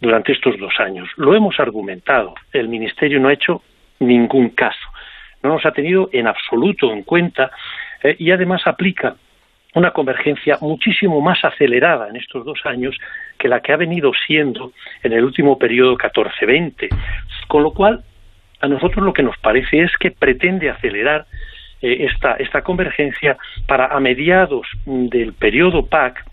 [0.00, 1.08] durante estos dos años.
[1.16, 2.34] Lo hemos argumentado.
[2.52, 3.62] El Ministerio no ha hecho
[3.98, 4.88] ningún caso.
[5.42, 7.50] No nos ha tenido en absoluto en cuenta
[8.02, 9.16] eh, y además aplica
[9.74, 12.96] una convergencia muchísimo más acelerada en estos dos años
[13.38, 16.88] que la que ha venido siendo en el último periodo 14-20.
[17.46, 18.02] Con lo cual,
[18.60, 21.26] a nosotros lo que nos parece es que pretende acelerar
[21.82, 26.24] eh, esta, esta convergencia para a mediados del periodo PAC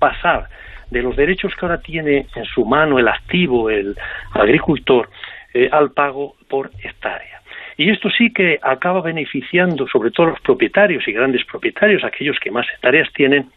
[0.00, 0.48] pasar
[0.92, 3.96] de los derechos que ahora tiene en su mano el activo, el
[4.32, 5.08] agricultor,
[5.54, 7.40] eh, al pago por hectárea.
[7.76, 12.38] Y esto sí que acaba beneficiando sobre todo a los propietarios y grandes propietarios, aquellos
[12.38, 13.50] que más hectáreas tienen,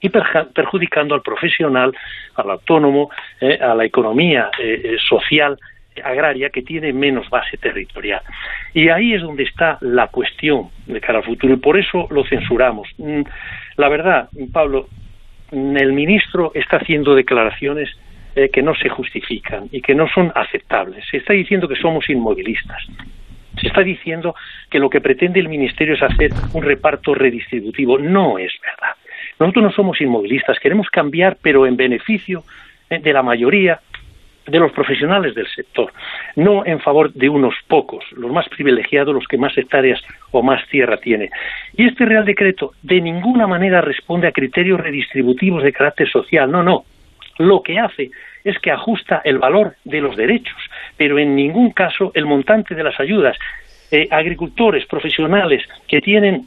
[0.00, 1.92] y perjudicando al profesional,
[2.36, 5.58] al autónomo, eh, a la economía eh, social
[6.02, 8.22] agraria que tiene menos base territorial.
[8.74, 12.24] Y ahí es donde está la cuestión de cara al futuro y por eso lo
[12.24, 12.88] censuramos.
[12.98, 13.22] Mm,
[13.76, 14.88] la verdad, Pablo,
[15.50, 17.88] el ministro está haciendo declaraciones
[18.36, 21.04] eh, que no se justifican y que no son aceptables.
[21.10, 22.82] Se está diciendo que somos inmovilistas.
[23.60, 24.34] Se está diciendo
[24.70, 27.98] que lo que pretende el ministerio es hacer un reparto redistributivo.
[27.98, 28.94] No es verdad.
[29.40, 32.44] Nosotros no somos inmovilistas, queremos cambiar, pero en beneficio
[32.90, 33.80] eh, de la mayoría
[34.48, 35.92] de los profesionales del sector,
[36.36, 40.66] no en favor de unos pocos, los más privilegiados, los que más hectáreas o más
[40.68, 41.30] tierra tienen.
[41.76, 46.62] Y este Real Decreto de ninguna manera responde a criterios redistributivos de carácter social, no,
[46.62, 46.84] no.
[47.38, 48.10] Lo que hace
[48.42, 50.58] es que ajusta el valor de los derechos,
[50.96, 53.36] pero en ningún caso el montante de las ayudas.
[53.90, 56.46] Eh, agricultores profesionales que tienen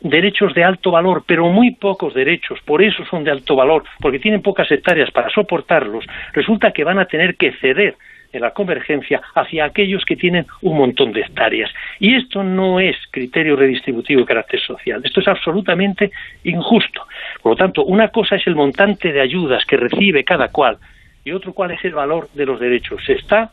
[0.00, 4.18] derechos de alto valor, pero muy pocos derechos, por eso son de alto valor, porque
[4.18, 7.96] tienen pocas hectáreas para soportarlos, resulta que van a tener que ceder
[8.32, 11.70] en la convergencia hacia aquellos que tienen un montón de hectáreas.
[11.98, 16.10] Y esto no es criterio redistributivo de carácter social, esto es absolutamente
[16.44, 17.06] injusto.
[17.42, 20.78] Por lo tanto, una cosa es el montante de ayudas que recibe cada cual
[21.24, 23.02] y otro cuál es el valor de los derechos.
[23.04, 23.50] Se está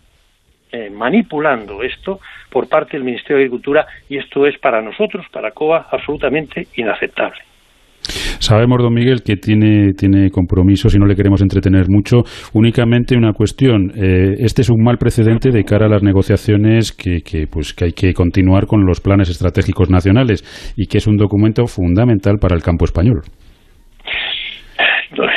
[0.73, 5.51] eh, manipulando esto por parte del Ministerio de Agricultura y esto es para nosotros, para
[5.51, 7.37] COA, absolutamente inaceptable.
[8.39, 12.23] Sabemos, don Miguel, que tiene, tiene compromisos y no le queremos entretener mucho.
[12.53, 13.91] Únicamente una cuestión.
[13.95, 17.85] Eh, este es un mal precedente de cara a las negociaciones que, que, pues, que
[17.85, 20.43] hay que continuar con los planes estratégicos nacionales
[20.75, 23.21] y que es un documento fundamental para el campo español.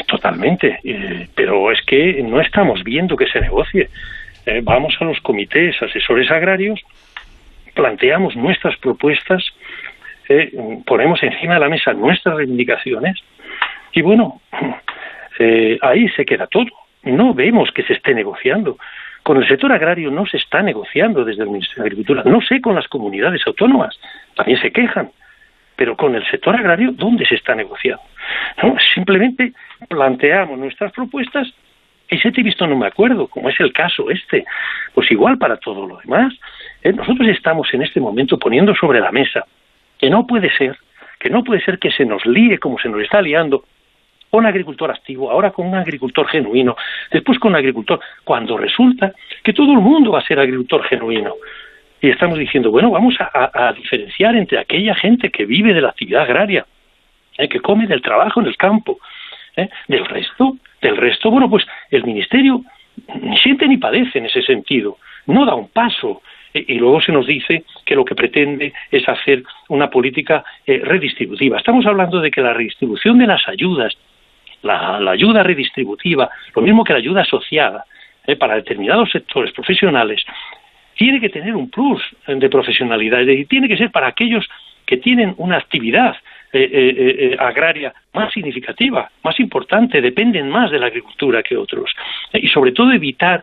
[0.06, 3.88] Totalmente, eh, pero es que no estamos viendo que se negocie.
[4.46, 6.80] Eh, vamos a los comités asesores agrarios,
[7.74, 9.44] planteamos nuestras propuestas
[10.28, 10.50] eh,
[10.84, 13.16] ponemos encima de la mesa nuestras reivindicaciones
[13.92, 14.40] y bueno,
[15.38, 16.66] eh, ahí se queda todo.
[17.02, 18.78] No vemos que se esté negociando.
[19.22, 22.22] Con el sector agrario no se está negociando desde el Ministerio de Agricultura.
[22.24, 23.98] No sé con las comunidades autónomas,
[24.34, 25.10] también se quejan.
[25.76, 28.02] Pero con el sector agrario, ¿dónde se está negociando?
[28.94, 29.52] simplemente
[29.88, 31.52] planteamos nuestras propuestas
[32.08, 34.44] si te he visto no me acuerdo, como es el caso este.
[34.94, 36.32] Pues igual para todo lo demás.
[36.82, 36.92] ¿eh?
[36.92, 39.44] nosotros estamos en este momento poniendo sobre la mesa
[39.98, 40.76] que no puede ser,
[41.18, 43.64] que no puede ser que se nos líe como se nos está liando
[44.30, 46.76] con un agricultor activo, ahora con un agricultor genuino,
[47.10, 51.34] después con un agricultor, cuando resulta que todo el mundo va a ser agricultor genuino.
[52.00, 56.22] Y estamos diciendo, bueno, vamos a, diferenciar entre aquella gente que vive de la actividad
[56.22, 56.66] agraria,
[57.38, 58.98] eh, que come del trabajo en el campo,
[59.56, 62.62] eh, del resto, del resto, bueno, pues el Ministerio
[63.20, 66.22] ni siente ni padece en ese sentido, no da un paso,
[66.54, 71.58] y luego se nos dice que lo que pretende es hacer una política eh, redistributiva.
[71.58, 73.94] Estamos hablando de que la redistribución de las ayudas,
[74.62, 77.84] la, ayuda redistributiva, lo mismo que la ayuda asociada
[78.26, 80.24] eh, para determinados sectores profesionales,
[80.94, 84.48] tiene que tener un plus de profesionalidad, es decir, tiene que ser para aquellos
[84.86, 86.16] que tienen una actividad
[86.64, 91.90] eh, agraria más significativa, más importante, dependen más de la agricultura que otros.
[92.32, 93.42] y sobre todo evitar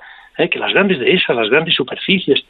[0.50, 2.44] que las grandes dehesas, las grandes superficies,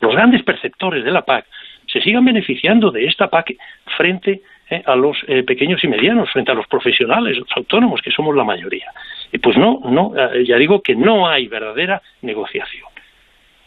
[0.00, 1.46] los grandes perceptores de la PAC
[1.86, 3.56] se sigan beneficiando de esta PAC
[3.96, 8.10] frente eh, a los eh, pequeños y medianos, frente a los profesionales, los autónomos, que
[8.10, 8.90] somos la mayoría.
[9.32, 12.88] Y pues no, no, eh, ya digo que no hay verdadera negociación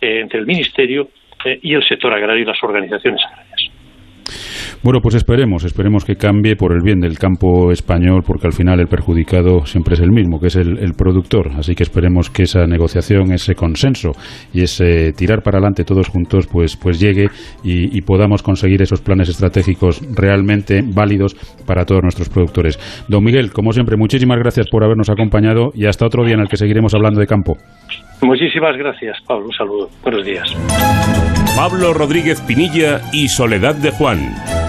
[0.01, 1.09] entre el Ministerio
[1.61, 3.58] y el sector agrario y las organizaciones agrarias.
[4.81, 8.79] Bueno, pues esperemos, esperemos que cambie por el bien del campo español, porque al final
[8.79, 11.49] el perjudicado siempre es el mismo, que es el, productor.
[11.57, 14.11] Así que esperemos que esa negociación, ese consenso
[14.53, 17.27] y ese tirar para adelante todos juntos, pues, pues llegue
[17.61, 21.35] y, podamos conseguir esos planes estratégicos realmente válidos
[21.67, 22.79] para todos nuestros productores.
[23.09, 26.47] Don Miguel, como siempre, muchísimas gracias por habernos acompañado y hasta otro día en el
[26.47, 27.57] que seguiremos hablando de campo.
[28.21, 29.45] Muchísimas gracias, Pablo.
[29.45, 29.89] Un saludo.
[30.01, 30.55] Buenos días.
[31.55, 34.58] Pablo Rodríguez Pinilla y Soledad de Juan.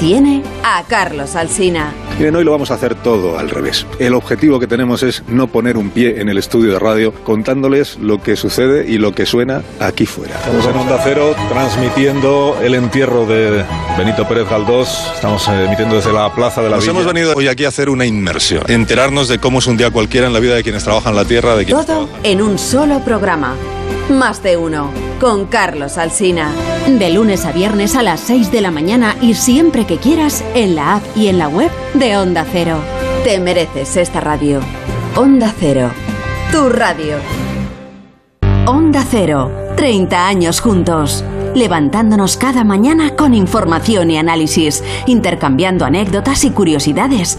[0.00, 1.92] tiene a Carlos Alsina.
[2.18, 3.86] Miren, hoy lo vamos a hacer todo al revés.
[3.98, 7.98] El objetivo que tenemos es no poner un pie en el estudio de radio contándoles
[7.98, 10.36] lo que sucede y lo que suena aquí fuera.
[10.36, 13.62] Estamos en Onda Cero transmitiendo el entierro de
[13.98, 14.88] Benito Pérez Galdós.
[15.14, 17.90] Estamos eh, emitiendo desde la Plaza de la Nos hemos venido hoy aquí a hacer
[17.90, 21.14] una inmersión, enterarnos de cómo es un día cualquiera en la vida de quienes trabajan
[21.14, 23.54] la tierra, de quienes Todo en un solo programa.
[24.10, 26.52] Más de uno, con Carlos Alsina.
[26.86, 30.74] De lunes a viernes a las 6 de la mañana y siempre que quieras en
[30.74, 32.78] la app y en la web de Onda Cero.
[33.24, 34.60] Te mereces esta radio.
[35.16, 35.90] Onda Cero,
[36.52, 37.16] tu radio.
[38.66, 41.24] Onda Cero, 30 años juntos
[41.54, 47.38] levantándonos cada mañana con información y análisis, intercambiando anécdotas y curiosidades,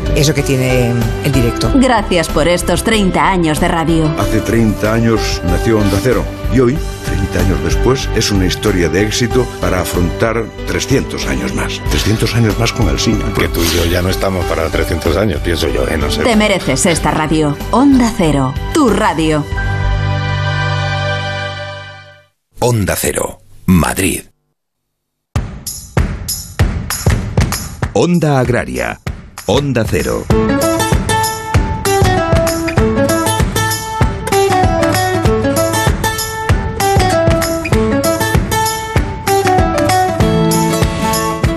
[0.15, 0.93] Eso que tiene
[1.23, 1.71] el directo.
[1.75, 4.13] Gracias por estos 30 años de radio.
[4.17, 9.03] Hace 30 años nació Onda Cero y hoy, 30 años después, es una historia de
[9.03, 11.81] éxito para afrontar 300 años más.
[11.89, 13.25] 300 años más con Alsina.
[13.33, 15.97] Que tú y yo ya no estamos para 300 años, pienso yo, ¿eh?
[15.97, 16.23] No sé.
[16.23, 17.55] Te mereces esta radio.
[17.71, 19.45] Onda Cero, tu radio.
[22.59, 24.23] Onda Cero, Madrid.
[27.93, 28.99] Onda Agraria.
[29.47, 30.25] Onda Cero.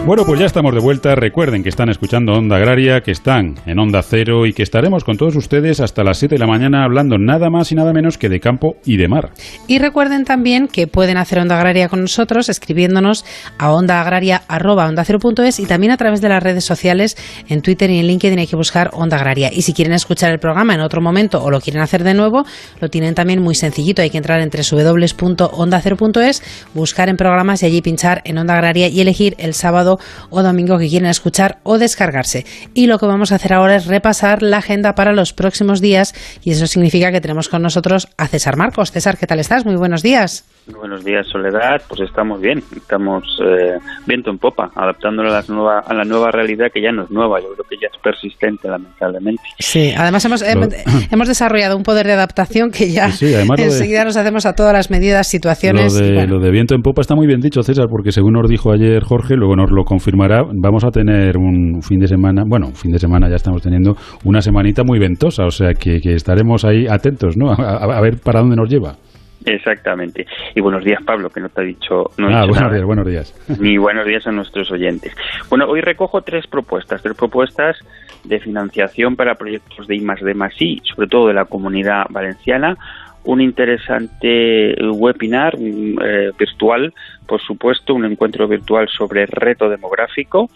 [0.06, 1.14] Bueno, pues ya estamos de vuelta.
[1.14, 5.16] Recuerden que están escuchando Onda Agraria, que están en Onda Cero y que estaremos con
[5.16, 8.28] todos ustedes hasta las 7 de la mañana hablando nada más y nada menos que
[8.28, 9.30] de campo y de mar.
[9.66, 13.24] Y recuerden también que pueden hacer Onda Agraria con nosotros escribiéndonos
[13.58, 17.16] a ondaagraria.es y también a través de las redes sociales
[17.48, 19.50] en Twitter y en LinkedIn hay que buscar Onda Agraria.
[19.54, 22.44] Y si quieren escuchar el programa en otro momento o lo quieren hacer de nuevo,
[22.78, 24.02] lo tienen también muy sencillito.
[24.02, 26.42] Hay que entrar en www.ondacero.es,
[26.74, 29.93] buscar en programas y allí pinchar en Onda Agraria y elegir el sábado
[30.30, 32.46] o domingo que quieren escuchar o descargarse.
[32.74, 36.14] Y lo que vamos a hacer ahora es repasar la agenda para los próximos días
[36.42, 38.92] y eso significa que tenemos con nosotros a César Marcos.
[38.92, 39.64] César, ¿qué tal estás?
[39.64, 40.44] Muy buenos días.
[40.66, 41.82] Buenos días, Soledad.
[41.86, 46.30] Pues estamos bien, estamos eh, viento en popa, adaptándonos a, la nueva, a la nueva
[46.30, 49.42] realidad que ya no es nueva, yo creo que ya es persistente, lamentablemente.
[49.58, 54.54] Sí, además hemos, hemos desarrollado un poder de adaptación que ya enseguida nos hacemos a
[54.54, 56.00] todas las medidas, situaciones.
[56.00, 58.48] Lo de, lo de viento en popa está muy bien dicho, César, porque según nos
[58.48, 62.68] dijo ayer Jorge, luego nos lo confirmará, vamos a tener un fin de semana, bueno,
[62.68, 66.64] un fin de semana ya estamos teniendo una semanita muy ventosa, o sea que, estaremos
[66.64, 67.52] ahí atentos, ¿no?
[67.52, 68.96] a ver para dónde nos lleva.
[69.44, 70.26] Exactamente.
[70.54, 72.10] Y buenos días, Pablo, que no te ha dicho.
[72.16, 73.34] No ah, buenos días, buenos días.
[73.60, 75.14] Ni buenos días a nuestros oyentes.
[75.50, 77.76] Bueno, hoy recojo tres propuestas, tres propuestas
[78.24, 82.76] de financiación para proyectos de I de I, sobre todo de la comunidad valenciana.
[83.24, 86.92] Un interesante webinar eh, virtual,
[87.26, 90.50] por supuesto, un encuentro virtual sobre reto demográfico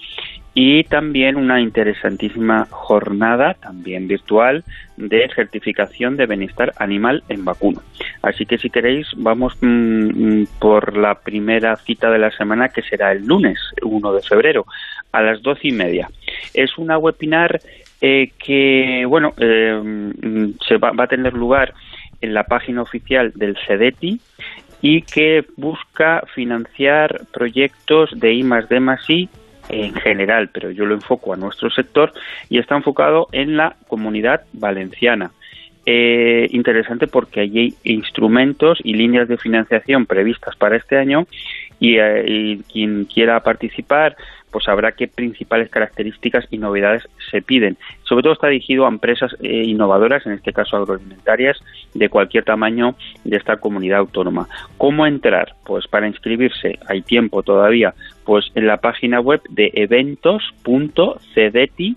[0.54, 4.64] y también una interesantísima jornada, también virtual,
[4.96, 7.80] de certificación de bienestar animal en vacuno.
[8.22, 12.82] Así que si queréis, vamos mm, mm, por la primera cita de la semana, que
[12.82, 14.66] será el lunes 1 de febrero,
[15.12, 16.10] a las doce y media.
[16.54, 17.60] Es una webinar
[18.00, 21.74] eh, que, bueno, eh, mm, se va, va a tener lugar
[22.20, 24.20] en la página oficial del CEDETI
[24.80, 28.78] y que busca financiar proyectos de I más D
[29.08, 29.28] I
[29.68, 32.12] en general, pero yo lo enfoco a nuestro sector
[32.48, 35.30] y está enfocado en la comunidad valenciana.
[35.86, 41.26] Eh, interesante porque hay instrumentos y líneas de financiación previstas para este año
[41.80, 44.14] y, eh, y quien quiera participar
[44.50, 47.76] pues sabrá qué principales características y novedades se piden.
[48.04, 51.62] Sobre todo está dirigido a empresas eh, innovadoras, en este caso agroalimentarias,
[51.94, 54.48] de cualquier tamaño de esta comunidad autónoma.
[54.76, 55.54] ¿Cómo entrar?
[55.64, 57.94] Pues para inscribirse, hay tiempo todavía,
[58.24, 61.96] pues en la página web de eventos.cedeti,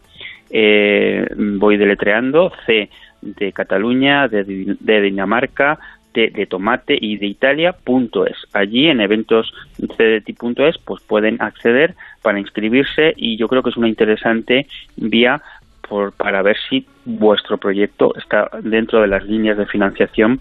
[0.49, 2.89] eh, voy deletreando, C
[3.21, 5.79] de Cataluña, de, de Dinamarca,
[6.13, 8.37] de, tomate y de Italia.es.
[8.53, 13.87] Allí en eventos cdt.es pues pueden acceder para inscribirse y yo creo que es una
[13.87, 15.41] interesante vía
[15.87, 20.39] por, para ver si vuestro proyecto está dentro de las líneas de financiación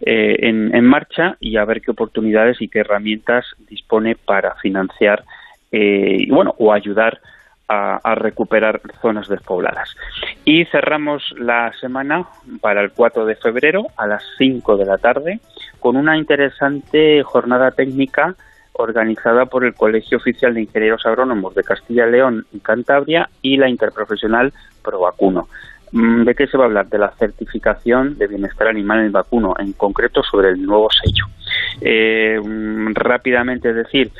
[0.00, 5.24] eh, en, marcha y a ver qué oportunidades y qué herramientas dispone para financiar
[5.70, 7.20] eh, y bueno, o ayudar
[7.68, 9.96] a, recuperar zonas despobladas.
[10.44, 12.26] Y cerramos la semana
[12.60, 15.40] para el 4 de febrero a las 5 de la tarde
[15.80, 18.34] con una interesante jornada técnica
[18.74, 23.56] organizada por el Colegio Oficial de Ingenieros Agrónomos de Castilla y León y Cantabria y
[23.56, 24.52] la Interprofesional
[24.82, 25.48] Provacuno.
[25.92, 26.88] Mm, ¿De qué se va a hablar?
[26.88, 31.26] De la certificación de bienestar animal en el vacuno, en concreto sobre el nuevo sello.
[31.80, 34.10] Eh, mm, rápidamente decir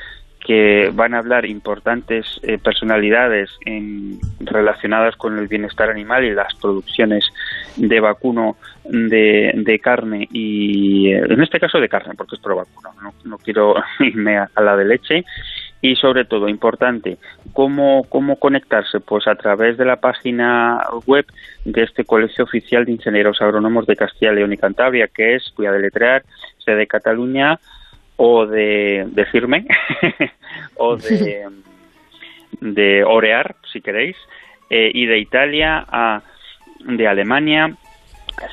[0.45, 3.51] que van a hablar importantes eh, personalidades
[4.41, 7.25] relacionadas con el bienestar animal y las producciones
[7.77, 12.91] de vacuno de, carne y eh, en este caso de carne porque es pro vacuno
[13.25, 15.25] no, quiero irme a, la de leche.
[15.81, 17.19] Y sobre todo importante
[17.53, 21.27] cómo cómo conectarse pues a través de la página web
[21.67, 25.67] de este colegio oficial de ingenieros agrónomos de Castilla León y Cantabria que es voy
[25.67, 26.23] a deletrear
[26.73, 27.59] de Cataluña
[28.17, 29.67] o de decirme
[30.77, 31.49] o de,
[32.61, 34.17] de orear si queréis
[34.71, 36.23] eh, y de Italia a
[36.87, 37.75] de Alemania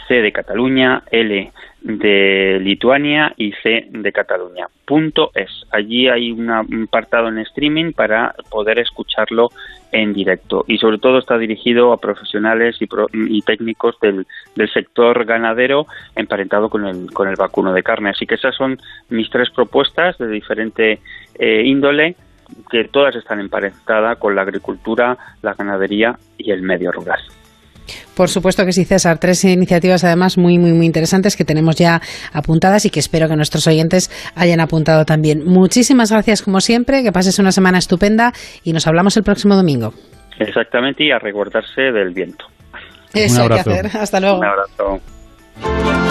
[0.07, 1.51] C de Cataluña, L
[1.81, 4.67] de Lituania y C de Cataluña.
[4.85, 5.49] Punto es.
[5.71, 9.49] Allí hay un apartado en streaming para poder escucharlo
[9.91, 14.25] en directo y sobre todo está dirigido a profesionales y, técnicos del,
[14.73, 18.11] sector ganadero emparentado con el, con el vacuno de carne.
[18.11, 18.79] Así que esas son
[19.09, 20.99] mis tres propuestas de diferente
[21.39, 22.15] eh, índole
[22.69, 27.19] que todas están emparentadas con la agricultura, la ganadería y el medio rural.
[28.15, 29.17] Por supuesto que sí, César.
[29.19, 32.01] Tres iniciativas además muy, muy, muy interesantes que tenemos ya
[32.33, 35.43] apuntadas y que espero que nuestros oyentes hayan apuntado también.
[35.45, 38.33] Muchísimas gracias como siempre, que pases una semana estupenda
[38.63, 39.93] y nos hablamos el próximo domingo.
[40.39, 42.45] Exactamente, y a recordarse del viento.
[43.13, 43.85] Eso hay que hacer.
[43.93, 44.39] Hasta luego.
[44.39, 46.10] Un abrazo.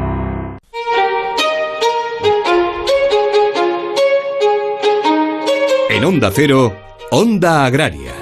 [5.93, 6.73] En Onda Cero,
[7.11, 8.20] Onda Agraria.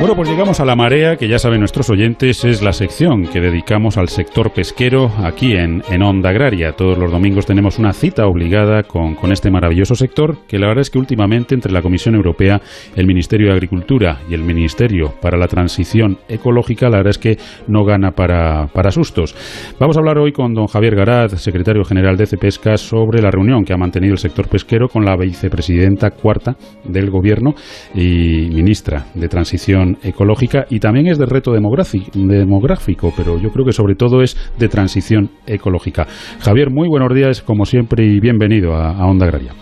[0.00, 3.38] Bueno, pues llegamos a la marea, que ya saben nuestros oyentes, es la sección que
[3.38, 6.72] dedicamos al sector pesquero aquí en, en Onda Agraria.
[6.72, 10.80] Todos los domingos tenemos una cita obligada con, con, este maravilloso sector, que la verdad
[10.80, 12.62] es que últimamente entre la Comisión Europea,
[12.96, 17.36] el Ministerio de Agricultura y el Ministerio para la Transición Ecológica, la verdad es que
[17.68, 19.36] no gana para, para sustos.
[19.78, 23.64] Vamos a hablar hoy con don Javier Garat, secretario general de Cepesca, sobre la reunión
[23.64, 27.52] que ha mantenido el sector pesquero con la vicepresidenta cuarta del Gobierno
[27.94, 33.72] y ministra de Transición ecológica y también es de reto demográfico, pero yo creo que
[33.72, 36.06] sobre todo es de transición ecológica.
[36.40, 39.52] Javier, muy buenos días, como siempre, y bienvenido a, Onda Agraria.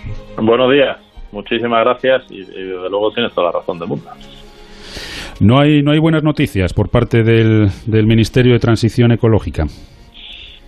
[0.41, 0.99] Buenos días,
[1.33, 4.11] muchísimas gracias y, desde luego tienes toda la razón del mundo.
[5.41, 9.64] No hay, no hay buenas noticias por parte del, del Ministerio de Transición Ecológica.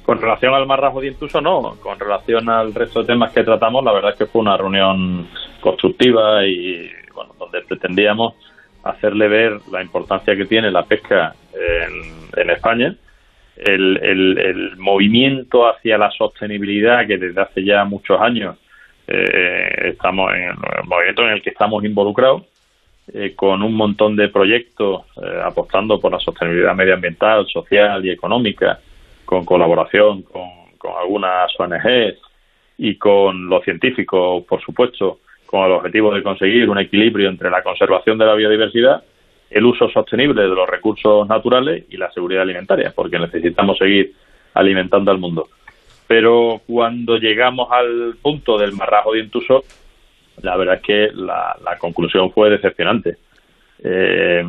[0.04, 1.76] Con relación al marrajo de Intuso, no.
[1.82, 5.28] Con relación al resto de temas que tratamos, la verdad es que fue una reunión
[5.61, 8.34] constructiva y bueno, donde pretendíamos
[8.82, 12.94] hacerle ver la importancia que tiene la pesca en, España,
[13.56, 18.56] el, movimiento hacia la sostenibilidad que desde hace ya muchos años
[19.06, 20.56] eh, estamos en el
[20.86, 22.44] movimiento en el que estamos involucrados,
[23.12, 28.78] eh, con un montón de proyectos eh, apostando por la sostenibilidad medioambiental, social y económica,
[29.24, 32.18] con colaboración con, con algunas ONGs
[32.78, 35.18] y con los científicos, por supuesto,
[35.51, 39.03] con el objetivo de conseguir un equilibrio entre la conservación de la biodiversidad,
[39.51, 44.12] el uso sostenible de los recursos naturales y la seguridad alimentaria, porque necesitamos seguir
[44.55, 45.48] alimentando al mundo.
[46.07, 49.64] Pero cuando llegamos al punto del marrajo de intuso,
[50.40, 53.16] la verdad es que la, conclusión fue decepcionante.
[53.82, 54.44] Eh,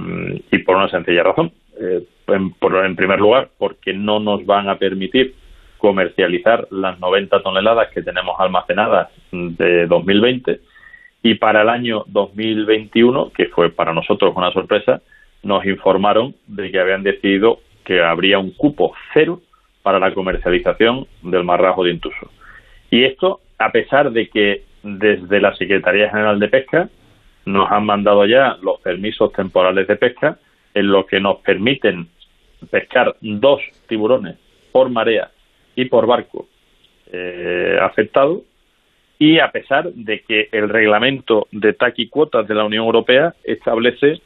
[0.51, 1.51] y por una sencilla razón.
[1.79, 2.53] Eh, en,
[2.85, 5.33] en primer lugar, porque no nos van a permitir
[5.79, 10.59] comercializar las 90 toneladas que tenemos almacenadas de 2020
[11.23, 15.01] y para el año 2021, que fue para nosotros una sorpresa,
[15.43, 19.41] nos informaron de que habían decidido que habría un cupo cero
[19.83, 22.29] para la comercialización del marrajo de intuso.
[22.89, 26.89] Y esto, a pesar de que desde la Secretaría General de Pesca
[27.45, 30.37] nos han mandado ya los permisos temporales de pesca,
[30.73, 32.07] en lo que nos permiten
[32.69, 34.37] pescar dos tiburones
[34.71, 35.31] por marea
[35.75, 36.47] y por barco
[37.11, 38.43] eh, afectado,
[39.21, 43.35] y a pesar de que el reglamento de TAC y cuotas de la Unión Europea
[43.43, 44.19] establece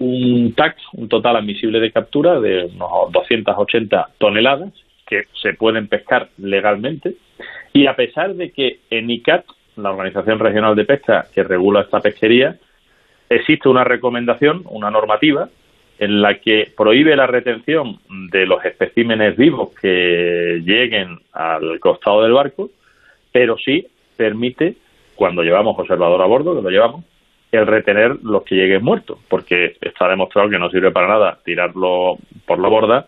[0.00, 4.70] un TAC, un total admisible de captura de unos 280 toneladas
[5.06, 7.14] que se pueden pescar legalmente
[7.72, 12.00] y a pesar de que en ICAT, la Organización Regional de Pesca que regula esta
[12.00, 12.56] pesquería,
[13.30, 15.48] existe una recomendación, una normativa
[15.98, 17.98] en la que prohíbe la retención
[18.30, 22.68] de los especímenes vivos que lleguen al costado del barco,
[23.32, 23.86] pero sí
[24.16, 24.76] permite,
[25.14, 27.04] cuando llevamos observador a bordo, que lo llevamos,
[27.52, 32.18] el retener los que lleguen muertos, porque está demostrado que no sirve para nada tirarlo
[32.46, 33.06] por la borda,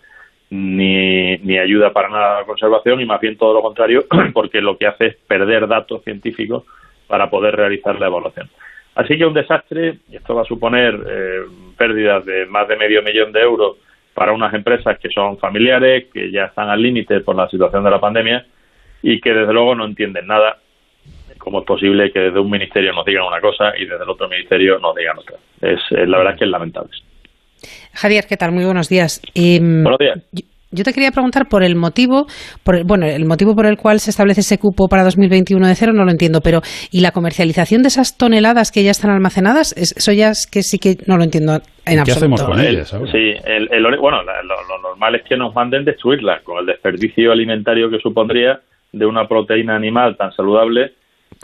[0.51, 4.61] ni, ni ayuda para nada a la conservación, y más bien todo lo contrario, porque
[4.61, 6.65] lo que hace es perder datos científicos
[7.07, 8.49] para poder realizar la evaluación.
[8.95, 11.41] Así que un desastre, y esto va a suponer eh,
[11.77, 13.77] pérdidas de más de medio millón de euros
[14.15, 17.91] para unas empresas que son familiares, que ya están al límite por la situación de
[17.91, 18.47] la pandemia
[19.03, 20.57] y que desde luego no entienden nada
[21.39, 24.29] cómo es posible que desde un ministerio nos digan una cosa y desde el otro
[24.29, 25.37] ministerio nos digan otra.
[25.61, 26.91] Es, la verdad es que es lamentable.
[27.95, 28.53] Javier, ¿qué tal?
[28.53, 29.23] Muy buenos días.
[29.35, 30.23] Em, buenos días.
[30.73, 32.27] Yo te quería preguntar por el motivo,
[32.65, 35.93] por bueno, el motivo por el cual se establece ese cupo para 2021 de cero,
[35.95, 36.61] no lo entiendo, pero
[36.91, 39.73] ¿y la comercialización de esas toneladas que ya están almacenadas?
[39.77, 42.89] Eso ya es que sí que no lo entiendo en ¿Qué hacemos con ellas?
[43.13, 43.69] Sí, el,
[44.01, 48.61] bueno, lo, normal es que nos manden destruirlas con el desperdicio alimentario que supondría
[48.93, 50.95] de una proteína animal tan saludable,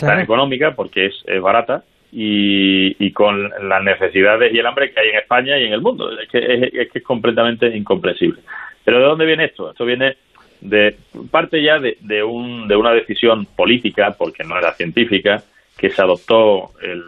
[0.06, 5.16] tan económica, porque es, barata, y, con las necesidades y el hambre que hay en
[5.16, 6.10] España y en el mundo.
[6.18, 8.40] Es que es, que es completamente incomprensible.
[8.84, 9.70] Pero ¿de dónde viene esto?
[9.70, 10.16] Esto viene
[10.60, 10.96] de
[11.30, 15.42] parte ya de, de, un, de una decisión política, porque no era científica,
[15.76, 17.02] que se adoptó el,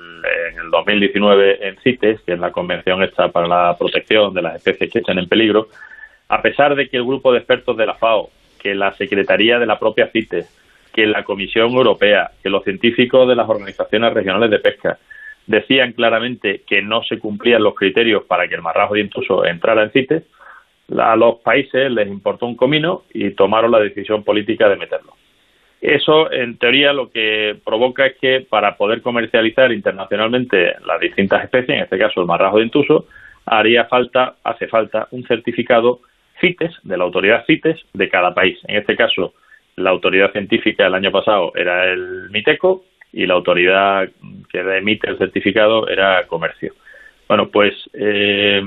[0.50, 4.56] en el 2019 en CITES, que es la Convención esta para la protección de las
[4.56, 5.68] especies que están en peligro,
[6.28, 8.30] a pesar de que el grupo de expertos de la FAO,
[8.60, 10.63] que la Secretaría de la propia CITES,
[10.94, 14.98] que la Comisión Europea, que los científicos de las organizaciones regionales de pesca
[15.46, 19.90] decían claramente que no se cumplían los criterios para que el marrajo dientoso entrara en
[19.90, 20.22] CITES,
[20.96, 25.14] a los países les importó un comino y tomaron la decisión política de meterlo.
[25.80, 31.76] Eso, en teoría, lo que provoca es que para poder comercializar internacionalmente las distintas especies,
[31.76, 33.06] en este caso el marrajo de intuso,
[33.44, 36.00] haría falta, hace falta un certificado
[36.40, 38.58] CITES, de la autoridad CITES de cada país.
[38.66, 39.34] En este caso,
[39.76, 44.08] la autoridad científica el año pasado era el MITECO y la autoridad
[44.50, 46.74] que emite el certificado era Comercio.
[47.28, 48.62] Bueno, pues eh,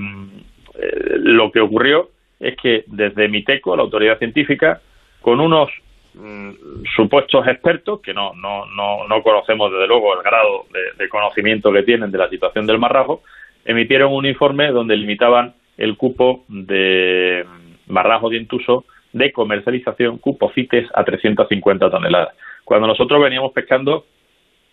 [0.76, 4.82] eh, lo que ocurrió es que desde MITECO, la autoridad científica,
[5.22, 5.70] con unos
[6.14, 6.52] mm,
[6.96, 10.66] supuestos expertos, que no, no, no, no, conocemos desde luego el grado
[10.98, 13.22] de, conocimiento que tienen de la situación del marrajo,
[13.66, 17.46] emitieron un informe donde limitaban el cupo de
[17.88, 22.36] marrajo dientuso de comercialización, cupo CITES, a 350 toneladas.
[22.64, 24.06] Cuando nosotros veníamos pescando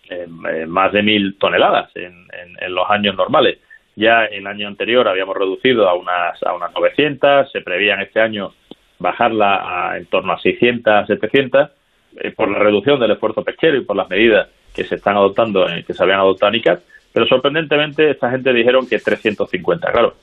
[0.09, 2.27] eh, eh, más de mil toneladas en,
[2.69, 3.57] los años normales.
[3.95, 8.53] Ya el año anterior habíamos reducido a unas, a unas 900, se prevían este año
[8.99, 11.69] bajarla a en torno a 600, 700,
[12.17, 15.65] eh, por la reducción del esfuerzo pesquero y por las medidas que se están adoptando,
[15.87, 16.81] que se habían adoptado en ICAT,
[17.13, 19.91] pero sorprendentemente esta gente dijeron que 350.
[19.91, 20.15] Claro,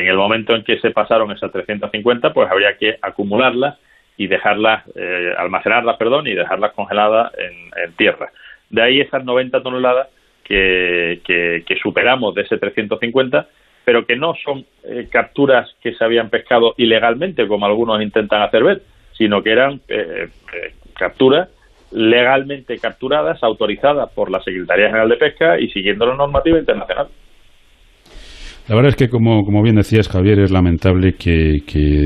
[0.00, 3.78] en el momento en que se pasaron esas 350, pues habría que acumularlas
[4.16, 8.30] y dejarlas, eh, almacenarlas, perdón, y dejarlas congeladas en tierra.
[8.70, 10.08] De ahí esas 90 toneladas
[10.48, 13.46] que, superamos de ese 350,
[13.84, 18.64] pero que no son eh, capturas que se habían pescado ilegalmente, como algunos intentan hacer
[18.64, 18.82] ver,
[19.12, 21.48] sino que eran eh, eh, capturas
[21.90, 27.08] legalmente capturadas, autorizadas por la Secretaría General de Pesca y siguiendo la normativa internacional.
[28.68, 31.62] La verdad es que, como, como bien decías, Javier, es lamentable que,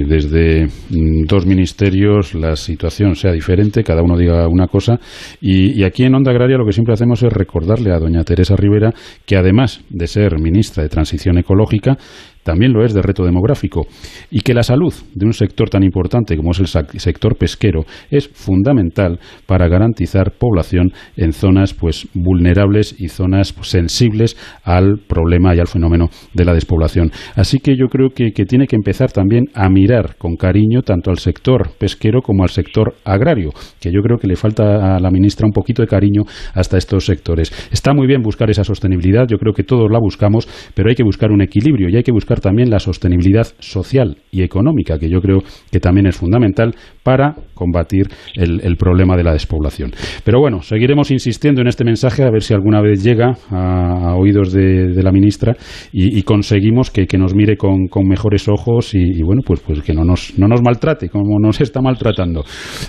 [0.06, 5.00] desde mm, dos ministerios la situación sea diferente, cada uno diga una cosa.
[5.40, 8.54] Y, y, aquí en Onda Agraria lo que siempre hacemos es recordarle a doña Teresa
[8.54, 8.94] Rivera
[9.26, 11.98] que, además de ser ministra de Transición Ecológica,
[12.42, 13.86] también lo es de reto demográfico
[14.30, 18.28] y que la salud de un sector tan importante como es el sector pesquero es
[18.28, 25.60] fundamental para garantizar población en zonas pues vulnerables y zonas pues, sensibles al problema y
[25.60, 27.10] al fenómeno de la despoblación.
[27.34, 31.18] Así que yo creo que, tiene que empezar también a mirar con cariño tanto al
[31.18, 35.46] sector pesquero como al sector agrario, que yo creo que le falta a la ministra
[35.46, 36.22] un poquito de cariño
[36.54, 37.52] hasta estos sectores.
[37.70, 41.04] Está muy bien buscar esa sostenibilidad, yo creo que todos la buscamos, pero hay que
[41.04, 45.20] buscar un equilibrio y hay que buscar también la sostenibilidad social y económica, que yo
[45.20, 49.90] creo que también es fundamental para combatir el, problema de la despoblación.
[50.24, 54.52] Pero bueno, seguiremos insistiendo en este mensaje a ver si alguna vez llega a, oídos
[54.52, 55.54] de, la ministra
[55.92, 60.38] y, conseguimos que, nos mire con, mejores ojos y, bueno, pues, pues que no nos,
[60.38, 62.42] no nos maltrate como nos está maltratando.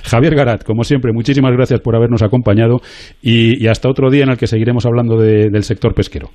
[0.03, 2.77] Javier Garat, como siempre, muchísimas gracias por habernos acompañado
[3.21, 6.29] y, hasta otro día en el que seguiremos hablando del sector pesquero.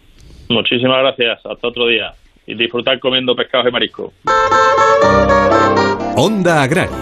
[0.51, 1.41] Muchísimas gracias.
[1.45, 2.13] Hasta otro día
[2.49, 4.13] y disfrutar comiendo pescados y marisco.
[6.17, 6.97] Onda Agraria.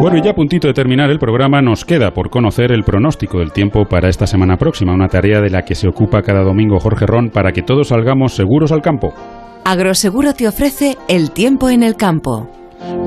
[0.00, 3.38] Bueno, y ya a puntito de terminar el programa, nos queda por conocer el pronóstico
[3.38, 6.80] del tiempo para esta semana próxima, una tarea de la que se ocupa cada domingo
[6.80, 9.14] Jorge Ron para que todos salgamos seguros al campo.
[9.64, 12.48] Agroseguro te ofrece el tiempo en el campo.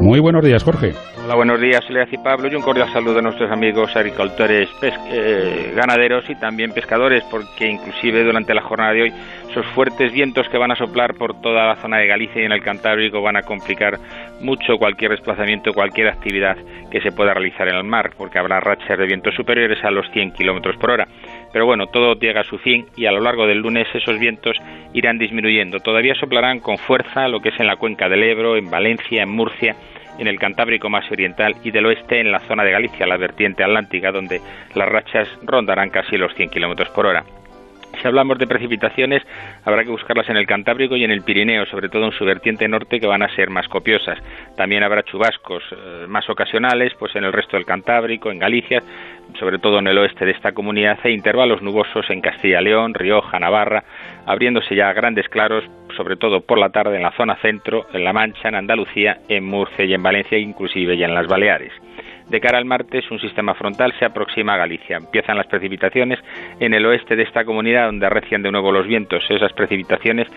[0.01, 0.93] Muy buenos días, Jorge.
[1.25, 5.73] Hola, buenos días, Soledad y Pablo, y un cordial saludo a nuestros amigos agricultores, eh,
[5.75, 9.13] ganaderos y también pescadores, porque inclusive durante la jornada de hoy
[9.49, 12.51] esos fuertes vientos que van a soplar por toda la zona de Galicia y en
[12.51, 13.97] el Cantábrico van a complicar
[14.39, 16.57] mucho cualquier desplazamiento, cualquier actividad
[16.91, 20.07] que se pueda realizar en el mar, porque habrá rachas de vientos superiores a los
[20.11, 21.07] 100 kilómetros por hora.
[21.51, 24.57] Pero bueno, todo llega a su fin y a lo largo del lunes esos vientos
[24.93, 25.79] irán disminuyendo.
[25.79, 29.29] Todavía soplarán con fuerza lo que es en la cuenca del Ebro, en Valencia, en
[29.29, 29.75] Murcia,
[30.17, 33.63] en el Cantábrico más oriental y del oeste en la zona de Galicia, la vertiente
[33.63, 34.41] atlántica, donde
[34.73, 37.23] las rachas rondarán casi los 100 kilómetros por hora.
[38.01, 39.23] Si hablamos de precipitaciones,
[39.63, 42.67] habrá que buscarlas en el Cantábrico y en el Pirineo, sobre todo en su vertiente
[42.67, 44.17] norte, que van a ser más copiosas.
[44.55, 48.81] También habrá chubascos eh, más ocasionales, pues en el resto del Cantábrico, en Galicia,
[49.39, 53.39] sobre todo en el oeste de esta comunidad, e intervalos nubosos en Castilla León, Rioja,
[53.39, 53.83] Navarra,
[54.25, 55.63] abriéndose ya grandes claros,
[55.95, 59.45] sobre todo por la tarde en la zona centro, en La Mancha, en Andalucía, en
[59.45, 61.71] Murcia y en Valencia, inclusive ya en las Baleares.
[62.29, 64.97] De cara al martes, un sistema frontal se aproxima a Galicia.
[64.97, 66.19] Empiezan las precipitaciones
[66.59, 69.23] en el oeste de esta comunidad, donde arrecian de nuevo los vientos.
[69.29, 70.27] Esas precipitaciones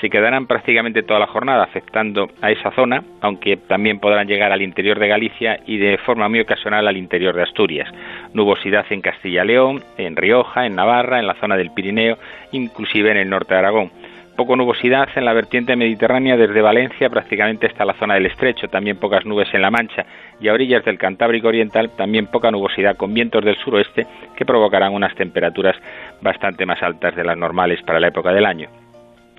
[0.00, 4.62] se quedarán prácticamente toda la jornada afectando a esa zona, aunque también podrán llegar al
[4.62, 7.92] interior de Galicia y de forma muy ocasional al interior de Asturias.
[8.34, 12.18] Nubosidad en Castilla-León, en Rioja, en Navarra, en la zona del Pirineo,
[12.52, 13.90] inclusive en el norte de Aragón
[14.36, 18.96] poco nubosidad en la vertiente mediterránea desde Valencia prácticamente hasta la zona del estrecho, también
[18.96, 20.06] pocas nubes en la Mancha
[20.40, 24.06] y a orillas del Cantábrico Oriental también poca nubosidad con vientos del suroeste
[24.36, 25.76] que provocarán unas temperaturas
[26.20, 28.81] bastante más altas de las normales para la época del año.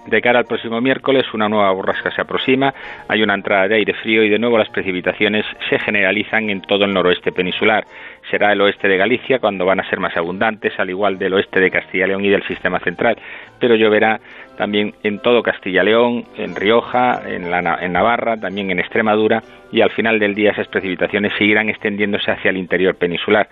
[0.07, 2.73] De cara al próximo miércoles, una nueva borrasca se aproxima,
[3.07, 6.83] hay una entrada de aire frío y de nuevo las precipitaciones se generalizan en todo
[6.83, 7.85] el noroeste peninsular.
[8.29, 11.61] Será el oeste de Galicia cuando van a ser más abundantes, al igual del oeste
[11.61, 13.17] de Castilla y León y del sistema central,
[13.59, 14.19] pero lloverá
[14.57, 19.41] también en todo Castilla y León, en Rioja, en, en Navarra, también en Extremadura
[19.71, 23.47] y al final del día esas precipitaciones seguirán extendiéndose hacia el interior peninsular.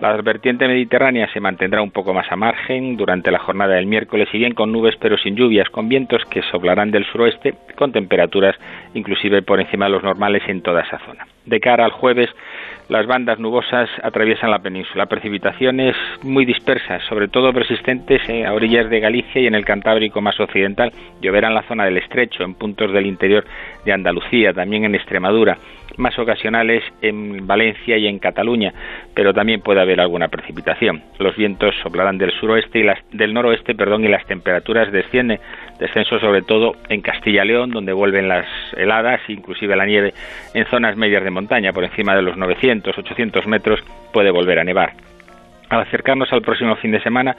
[0.00, 4.30] La vertiente mediterránea se mantendrá un poco más a margen durante la jornada del miércoles,
[4.32, 8.56] y bien con nubes pero sin lluvias, con vientos que soplarán del suroeste, con temperaturas
[8.94, 11.26] inclusive por encima de los normales en toda esa zona.
[11.44, 12.30] De cara al jueves,
[12.88, 15.04] las bandas nubosas atraviesan la península.
[15.04, 20.40] Precipitaciones muy dispersas, sobre todo persistentes a orillas de Galicia y en el Cantábrico más
[20.40, 20.92] occidental.
[21.20, 23.44] Lloverá en la zona del estrecho, en puntos del interior
[23.84, 25.58] de Andalucía, también en Extremadura.
[26.00, 28.72] Más ocasionales en Valencia y en Cataluña,
[29.14, 31.02] pero también puede haber alguna precipitación.
[31.18, 35.38] Los vientos soplarán del suroeste y las, del noroeste, perdón, y las temperaturas descienden.
[35.78, 38.46] Descenso sobre todo en Castilla León, donde vuelven las
[38.76, 40.14] heladas, inclusive la nieve
[40.54, 43.80] en zonas medias de montaña, por encima de los 900 800 metros
[44.12, 44.94] puede volver a nevar.
[45.68, 47.36] Al acercarnos al próximo fin de semana,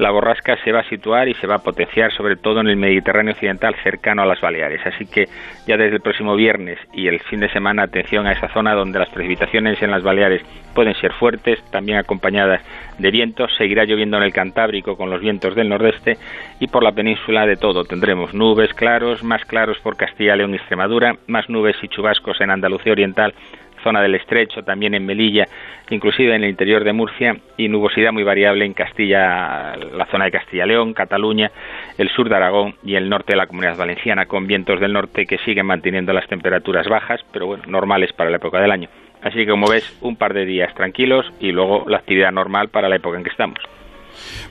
[0.00, 2.76] la borrasca se va a situar y se va a potenciar sobre todo en el
[2.76, 4.80] Mediterráneo occidental cercano a las Baleares.
[4.86, 5.26] Así que
[5.66, 8.98] ya desde el próximo viernes y el fin de semana atención a esa zona donde
[8.98, 10.42] las precipitaciones en las Baleares
[10.74, 12.62] pueden ser fuertes, también acompañadas
[12.98, 13.50] de vientos.
[13.58, 16.16] Seguirá lloviendo en el Cantábrico con los vientos del nordeste
[16.60, 17.84] y por la península de todo.
[17.84, 22.50] Tendremos nubes claros, más claros por Castilla, León y Extremadura, más nubes y chubascos en
[22.50, 23.34] Andalucía Oriental
[23.82, 25.44] zona del Estrecho, también en Melilla,
[25.90, 30.30] inclusive en el interior de Murcia, y nubosidad muy variable en Castilla, la zona de
[30.30, 31.50] Castilla-León, Cataluña,
[31.98, 35.24] el sur de Aragón y el norte de la Comunidad Valenciana, con vientos del norte
[35.24, 38.88] que siguen manteniendo las temperaturas bajas, pero bueno, normales para la época del año.
[39.22, 42.88] Así que como ves, un par de días tranquilos y luego la actividad normal para
[42.88, 43.58] la época en que estamos.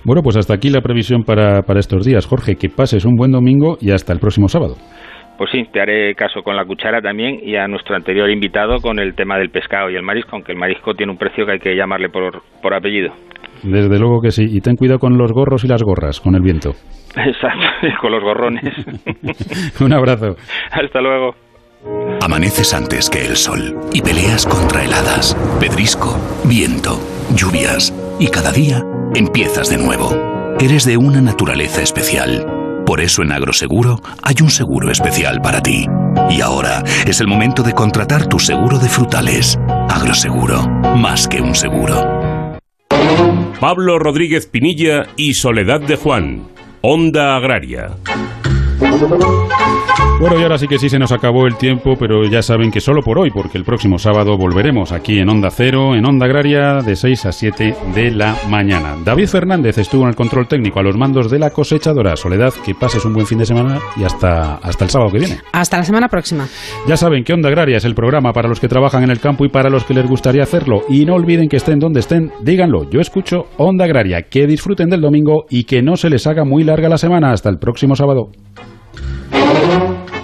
[0.04, 2.26] Bueno, pues hasta aquí la previsión para, para estos días.
[2.26, 4.76] Jorge, que pases un buen domingo y hasta el próximo sábado
[5.40, 9.00] pues sí, te haré caso con la cuchara también y a nuestro anterior invitado con
[9.00, 11.60] el tema del pescado y el marisco, aunque el marisco tiene un precio que hay
[11.60, 13.14] que llamarle por, por apellido.
[13.64, 14.44] Desde luego que sí.
[14.50, 16.72] Y ten cuidado con los gorros y las gorras, con el viento.
[17.16, 18.66] Exacto, con los gorrones.
[19.82, 20.36] un abrazo.
[20.72, 21.34] Hasta luego.
[22.22, 27.00] Amaneces antes que el sol y peleas contra heladas, pedrisco, viento,
[27.34, 28.84] lluvias y cada día
[29.16, 30.10] empiezas de nuevo.
[30.60, 32.59] Eres de una naturaleza especial
[32.90, 35.86] por eso en Agroseguro hay un seguro especial para ti.
[36.32, 39.60] Y ahora es el momento de contratar tu seguro de frutales.
[39.88, 40.68] Agroseguro,
[40.98, 42.58] más que un seguro.
[43.60, 46.48] Pablo Rodríguez Pinilla y Soledad de Juan,
[46.82, 47.92] Onda Agraria.
[50.20, 52.82] Bueno, y ahora sí que sí se nos acabó el tiempo, pero ya saben que
[52.82, 56.82] solo por hoy, porque el próximo sábado volveremos aquí en Onda Cero, en Onda Agraria,
[56.86, 58.98] de 6 a 7 de la mañana.
[59.06, 62.18] David Fernández estuvo en el control técnico a los mandos de la cosechadora.
[62.18, 65.38] Soledad, que pases un buen fin de semana y hasta, hasta el sábado que viene.
[65.54, 66.48] Hasta la semana próxima.
[66.86, 69.46] Ya saben que Onda Agraria es el programa para los que trabajan en el campo
[69.46, 70.82] y para los que les gustaría hacerlo.
[70.90, 72.90] Y no olviden que estén donde estén, díganlo.
[72.90, 74.24] Yo escucho Onda Agraria.
[74.24, 77.32] Que disfruten del domingo y que no se les haga muy larga la semana.
[77.32, 78.32] Hasta el próximo sábado.
[79.32, 80.19] ¡Gracias!